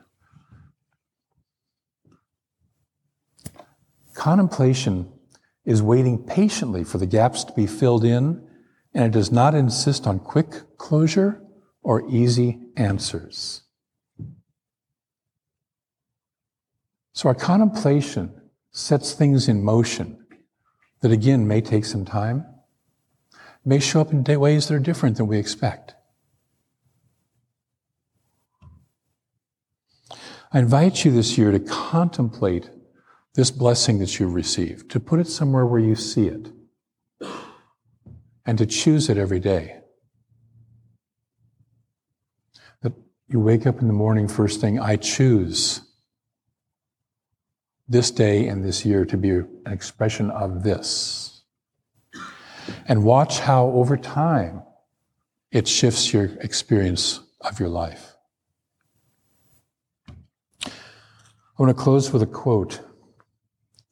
Contemplation 4.13 5.11
is 5.67 5.83
waiting 5.83 6.25
patiently 6.25 6.85
for 6.85 6.97
the 6.97 7.07
gaps 7.07 7.45
to 7.45 7.53
be 7.53 7.67
filled 7.67 8.05
in, 8.05 8.49
and 8.95 9.05
it 9.05 9.11
does 9.11 9.33
not 9.33 9.55
insist 9.55 10.07
on 10.07 10.21
quick 10.21 10.79
closure 10.79 11.43
or 11.83 12.09
easy 12.09 12.61
answers. 12.77 13.63
So 17.13 17.29
our 17.29 17.35
contemplation 17.35 18.41
sets 18.71 19.13
things 19.13 19.49
in 19.49 19.63
motion 19.63 20.25
that 21.01 21.11
again 21.11 21.47
may 21.49 21.61
take 21.61 21.85
some 21.85 22.05
time, 22.05 22.47
may 23.65 23.81
show 23.81 24.01
up 24.01 24.13
in 24.13 24.23
ways 24.41 24.69
that 24.69 24.75
are 24.75 24.79
different 24.79 25.17
than 25.17 25.27
we 25.27 25.39
expect. 25.39 25.95
I 30.53 30.61
invite 30.61 31.05
you 31.05 31.11
this 31.11 31.37
year 31.37 31.51
to 31.51 31.59
contemplate 31.59 32.71
this 33.37 33.51
blessing 33.51 33.99
that 33.99 34.19
you've 34.19 34.33
received, 34.33 34.91
to 34.91 34.99
put 34.99 35.21
it 35.21 35.29
somewhere 35.29 35.67
where 35.67 35.79
you 35.79 35.95
see 35.95 36.27
it, 36.27 36.51
and 38.47 38.57
to 38.57 38.65
choose 38.65 39.11
it 39.11 39.19
every 39.19 39.39
day. 39.39 39.79
That 42.81 42.95
you 43.29 43.39
wake 43.39 43.67
up 43.67 43.83
in 43.83 43.89
the 43.89 43.93
morning, 43.93 44.27
first 44.27 44.59
thing, 44.61 44.81
I 44.81 44.97
choose 44.97 45.83
this 47.87 48.11
day 48.11 48.49
and 48.49 48.65
this 48.65 48.87
year 48.87 49.05
to 49.05 49.19
be 49.19 49.31
an 49.31 49.49
expression 49.67 50.31
of 50.31 50.63
this. 50.63 51.43
And 52.89 53.05
watch 53.05 53.41
how 53.41 53.67
over 53.67 53.99
time 53.99 54.63
it 55.53 55.69
shifts 55.69 56.11
your 56.13 56.25
experience 56.41 57.21
of 57.43 57.61
your 57.61 57.69
life. 57.69 58.15
I 60.65 60.71
want 61.59 61.77
to 61.77 61.83
close 61.83 62.13
with 62.13 62.23
a 62.23 62.27
quote 62.27 62.81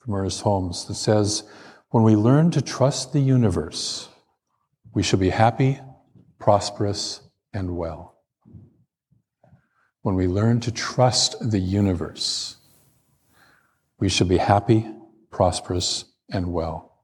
from 0.05 0.15
Ernest 0.15 0.43
Holmes 0.43 0.85
that 0.85 0.95
says, 0.95 1.45
When 1.89 2.03
we 2.03 2.15
learn 2.15 2.51
to 2.51 2.61
trust 2.61 3.15
the 3.15 3.21
universe, 3.21 4.09
we 4.93 5.03
shall 5.03 5.19
be 5.19 5.31
happy, 5.31 5.81
prosperous, 6.39 7.23
and 7.55 7.77
well. 7.77 8.19
When 10.03 10.15
we 10.15 10.27
learn 10.27 10.61
to 10.61 10.71
trust 10.71 11.51
the 11.51 11.59
universe, 11.59 12.57
we 13.99 14.11
shall 14.11 14.27
be 14.27 14.37
happy, 14.37 14.87
prosperous, 15.31 16.05
and 16.31 16.53
well. 16.53 16.99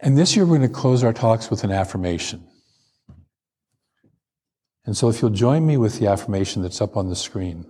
And 0.00 0.18
this 0.18 0.34
year, 0.34 0.44
we're 0.44 0.58
going 0.58 0.68
to 0.68 0.74
close 0.74 1.04
our 1.04 1.12
talks 1.12 1.48
with 1.50 1.62
an 1.62 1.70
affirmation. 1.70 2.44
And 4.84 4.96
so, 4.96 5.08
if 5.08 5.22
you'll 5.22 5.30
join 5.30 5.64
me 5.64 5.76
with 5.76 6.00
the 6.00 6.08
affirmation 6.08 6.62
that's 6.62 6.80
up 6.80 6.96
on 6.96 7.08
the 7.08 7.14
screen 7.14 7.64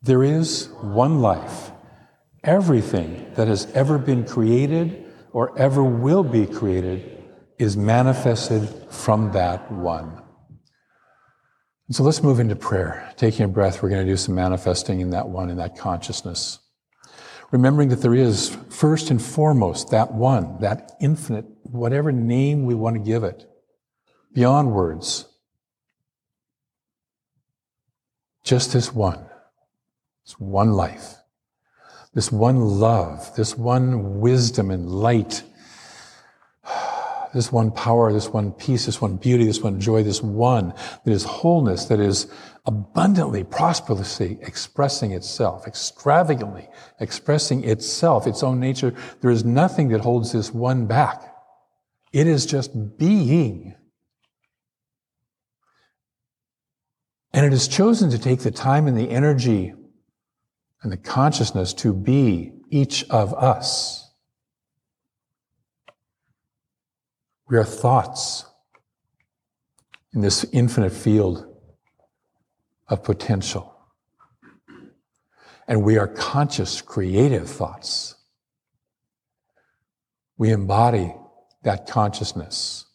there 0.00 0.22
is 0.22 0.68
one 0.80 1.20
life 1.20 1.72
Everything 2.44 3.32
that 3.34 3.48
has 3.48 3.66
ever 3.72 3.98
been 3.98 4.24
created 4.24 5.06
or 5.32 5.58
ever 5.58 5.82
will 5.82 6.22
be 6.22 6.46
created 6.46 7.24
is 7.58 7.76
manifested 7.76 8.68
from 8.90 9.32
that 9.32 9.70
one. 9.72 10.22
And 11.88 11.96
so 11.96 12.04
let's 12.04 12.22
move 12.22 12.38
into 12.38 12.54
prayer. 12.54 13.12
Taking 13.16 13.46
a 13.46 13.48
breath, 13.48 13.82
we're 13.82 13.88
going 13.88 14.06
to 14.06 14.12
do 14.12 14.16
some 14.16 14.34
manifesting 14.34 15.00
in 15.00 15.10
that 15.10 15.28
one, 15.28 15.50
in 15.50 15.56
that 15.56 15.76
consciousness. 15.76 16.60
Remembering 17.50 17.88
that 17.88 18.02
there 18.02 18.14
is, 18.14 18.56
first 18.68 19.10
and 19.10 19.20
foremost, 19.20 19.90
that 19.90 20.12
one, 20.12 20.60
that 20.60 20.92
infinite, 21.00 21.46
whatever 21.62 22.12
name 22.12 22.66
we 22.66 22.74
want 22.74 22.94
to 22.94 23.00
give 23.02 23.24
it, 23.24 23.46
beyond 24.32 24.72
words. 24.72 25.24
Just 28.44 28.72
this 28.74 28.94
one. 28.94 29.24
It's 30.24 30.38
one 30.38 30.72
life 30.72 31.14
this 32.18 32.32
one 32.32 32.58
love, 32.58 33.32
this 33.36 33.56
one 33.56 34.18
wisdom 34.18 34.72
and 34.72 34.90
light, 34.90 35.44
this 37.32 37.52
one 37.52 37.70
power, 37.70 38.12
this 38.12 38.28
one 38.30 38.50
peace, 38.50 38.86
this 38.86 39.00
one 39.00 39.16
beauty, 39.16 39.44
this 39.44 39.60
one 39.60 39.78
joy, 39.78 40.02
this 40.02 40.20
one 40.20 40.74
that 41.04 41.12
is 41.12 41.22
wholeness, 41.22 41.84
that 41.84 42.00
is 42.00 42.26
abundantly, 42.66 43.44
prosperously 43.44 44.36
expressing 44.42 45.12
itself, 45.12 45.64
extravagantly 45.64 46.66
expressing 46.98 47.62
itself, 47.62 48.26
its 48.26 48.42
own 48.42 48.58
nature. 48.58 48.92
There 49.20 49.30
is 49.30 49.44
nothing 49.44 49.90
that 49.90 50.00
holds 50.00 50.32
this 50.32 50.52
one 50.52 50.86
back. 50.86 51.22
It 52.12 52.26
is 52.26 52.46
just 52.46 52.98
being. 52.98 53.76
And 57.32 57.46
it 57.46 57.52
has 57.52 57.68
chosen 57.68 58.10
to 58.10 58.18
take 58.18 58.40
the 58.40 58.50
time 58.50 58.88
and 58.88 58.98
the 58.98 59.08
energy 59.08 59.72
and 60.82 60.92
the 60.92 60.96
consciousness 60.96 61.74
to 61.74 61.92
be 61.92 62.52
each 62.70 63.08
of 63.10 63.34
us. 63.34 64.12
We 67.48 67.56
are 67.56 67.64
thoughts 67.64 68.44
in 70.12 70.20
this 70.20 70.44
infinite 70.52 70.92
field 70.92 71.46
of 72.88 73.02
potential. 73.02 73.74
And 75.66 75.82
we 75.82 75.98
are 75.98 76.08
conscious, 76.08 76.80
creative 76.80 77.48
thoughts. 77.48 78.14
We 80.36 80.50
embody 80.50 81.14
that 81.62 81.86
consciousness. 81.86 82.86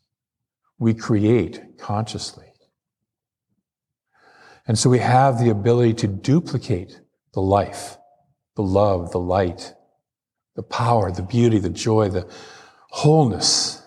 We 0.79 0.93
create 0.93 1.77
consciously. 1.77 2.47
And 4.65 4.79
so 4.79 4.89
we 4.89 4.99
have 4.99 5.39
the 5.39 5.49
ability 5.49 5.93
to 5.95 6.07
duplicate 6.07 6.99
the 7.33 7.41
life, 7.41 7.97
the 8.55 8.63
love, 8.63 9.11
the 9.11 9.19
light, 9.19 9.73
the 10.55 10.63
power, 10.63 11.11
the 11.11 11.23
beauty, 11.23 11.59
the 11.59 11.69
joy, 11.69 12.09
the 12.09 12.29
wholeness, 12.89 13.81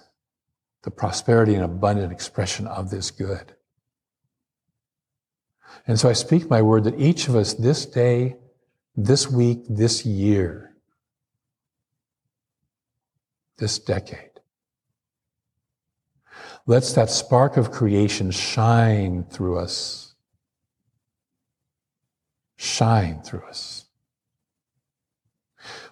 the 0.82 0.90
prosperity 0.90 1.54
and 1.54 1.64
abundant 1.64 2.12
expression 2.12 2.66
of 2.66 2.90
this 2.90 3.10
good. 3.10 3.54
And 5.86 5.98
so 5.98 6.08
I 6.08 6.12
speak 6.12 6.50
my 6.50 6.62
word 6.62 6.84
that 6.84 6.98
each 6.98 7.28
of 7.28 7.36
us 7.36 7.54
this 7.54 7.86
day, 7.86 8.36
this 8.96 9.30
week, 9.30 9.60
this 9.68 10.04
year, 10.04 10.74
this 13.58 13.78
decade, 13.78 14.30
lets 16.66 16.92
that 16.94 17.10
spark 17.10 17.56
of 17.56 17.70
creation 17.70 18.32
shine 18.32 19.24
through 19.24 19.58
us 19.58 20.05
shine 22.66 23.22
through 23.22 23.44
us. 23.48 23.86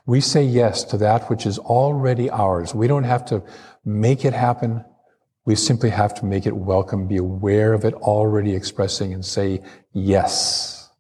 We 0.07 0.21
say 0.21 0.43
yes 0.45 0.85
to 0.85 0.99
that 0.99 1.31
which 1.31 1.47
is 1.47 1.59
already 1.59 2.29
ours. 2.29 2.75
We 2.75 2.87
don't 2.87 3.05
have 3.05 3.25
to 3.27 3.43
make 3.85 4.25
it 4.25 4.35
happen. 4.35 4.85
We 5.47 5.55
simply 5.57 5.91
have 5.91 6.15
to 6.17 6.27
make 6.27 6.47
it 6.47 6.57
welcome, 6.57 7.07
be 7.07 7.17
aware 7.17 7.73
of 7.73 7.85
it 7.85 7.95
already 7.95 8.55
expressing 8.55 9.15
and 9.15 9.25
say 9.25 9.63
yes 9.93 10.91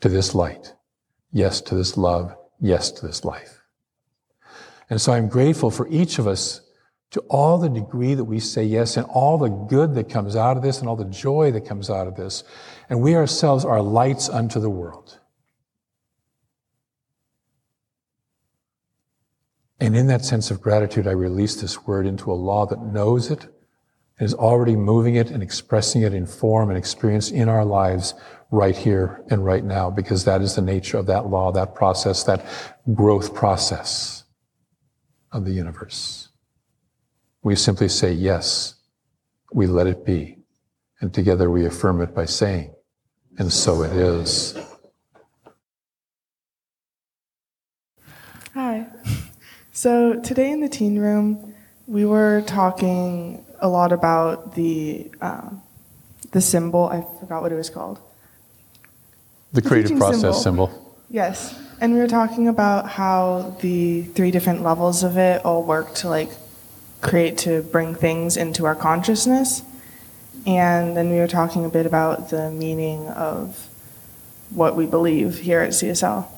to 0.00 0.08
this 0.08 0.34
light. 0.34 0.74
Yes 1.32 1.60
to 1.62 1.74
this 1.74 1.96
love. 1.96 2.34
Yes 2.60 2.90
to 2.92 3.06
this 3.06 3.24
life. 3.24 3.62
And 4.88 5.00
so 5.00 5.12
I'm 5.12 5.28
grateful 5.28 5.70
for 5.70 5.88
each 5.88 6.18
of 6.18 6.26
us 6.26 6.60
to 7.10 7.20
all 7.28 7.58
the 7.58 7.68
degree 7.68 8.14
that 8.14 8.24
we 8.24 8.40
say 8.40 8.64
yes 8.64 8.96
and 8.96 9.06
all 9.06 9.38
the 9.38 9.48
good 9.48 9.94
that 9.94 10.08
comes 10.08 10.36
out 10.36 10.56
of 10.56 10.62
this 10.62 10.80
and 10.80 10.88
all 10.88 10.96
the 10.96 11.04
joy 11.04 11.50
that 11.52 11.66
comes 11.66 11.88
out 11.88 12.06
of 12.06 12.16
this. 12.16 12.44
And 12.88 13.00
we 13.00 13.14
ourselves 13.14 13.64
are 13.64 13.80
lights 13.80 14.28
unto 14.28 14.60
the 14.60 14.70
world. 14.70 15.18
And 19.78 19.94
in 19.94 20.06
that 20.06 20.24
sense 20.24 20.50
of 20.50 20.60
gratitude, 20.60 21.06
I 21.06 21.12
release 21.12 21.60
this 21.60 21.86
word 21.86 22.06
into 22.06 22.32
a 22.32 22.34
law 22.34 22.66
that 22.66 22.80
knows 22.80 23.30
it 23.30 23.44
and 24.18 24.26
is 24.26 24.34
already 24.34 24.74
moving 24.74 25.16
it 25.16 25.30
and 25.30 25.42
expressing 25.42 26.02
it 26.02 26.14
in 26.14 26.26
form 26.26 26.70
and 26.70 26.78
experience 26.78 27.30
in 27.30 27.48
our 27.48 27.64
lives 27.64 28.14
right 28.50 28.76
here 28.76 29.22
and 29.30 29.44
right 29.44 29.64
now, 29.64 29.90
because 29.90 30.24
that 30.24 30.40
is 30.40 30.54
the 30.54 30.62
nature 30.62 30.96
of 30.96 31.06
that 31.06 31.26
law, 31.26 31.52
that 31.52 31.74
process, 31.74 32.24
that 32.24 32.44
growth 32.94 33.34
process 33.34 34.24
of 35.32 35.44
the 35.44 35.52
universe. 35.52 36.25
We 37.46 37.54
simply 37.54 37.88
say 37.88 38.10
yes 38.10 38.74
we 39.52 39.68
let 39.68 39.86
it 39.86 40.04
be. 40.04 40.38
And 41.00 41.14
together 41.14 41.48
we 41.48 41.64
affirm 41.64 42.00
it 42.00 42.12
by 42.12 42.24
saying, 42.24 42.74
and 43.38 43.52
so 43.52 43.84
it 43.84 43.92
is. 43.92 44.58
Hi. 48.54 48.88
So 49.70 50.18
today 50.18 50.50
in 50.50 50.58
the 50.58 50.68
teen 50.68 50.98
room, 50.98 51.54
we 51.86 52.04
were 52.04 52.42
talking 52.48 53.46
a 53.60 53.68
lot 53.68 53.92
about 53.92 54.56
the 54.56 55.12
uh, 55.20 55.50
the 56.32 56.40
symbol. 56.40 56.88
I 56.88 57.06
forgot 57.20 57.42
what 57.42 57.52
it 57.52 57.56
was 57.56 57.70
called. 57.70 58.00
The 59.52 59.62
creative 59.62 59.90
teaching 59.90 59.98
process 60.00 60.42
symbol. 60.42 60.66
symbol. 60.66 60.96
Yes, 61.10 61.56
and 61.80 61.92
we 61.94 62.00
were 62.00 62.08
talking 62.08 62.48
about 62.48 62.88
how 62.88 63.56
the 63.60 64.02
three 64.02 64.32
different 64.32 64.64
levels 64.64 65.04
of 65.04 65.16
it 65.16 65.44
all 65.44 65.62
work 65.62 65.94
to 66.02 66.08
like 66.08 66.30
create 67.00 67.38
to 67.38 67.62
bring 67.62 67.94
things 67.94 68.36
into 68.36 68.66
our 68.66 68.74
consciousness. 68.74 69.62
And 70.46 70.96
then 70.96 71.10
we 71.10 71.16
were 71.16 71.26
talking 71.26 71.64
a 71.64 71.68
bit 71.68 71.86
about 71.86 72.30
the 72.30 72.50
meaning 72.50 73.08
of 73.08 73.68
what 74.50 74.76
we 74.76 74.86
believe 74.86 75.38
here 75.38 75.60
at 75.60 75.70
CSL. 75.70 76.28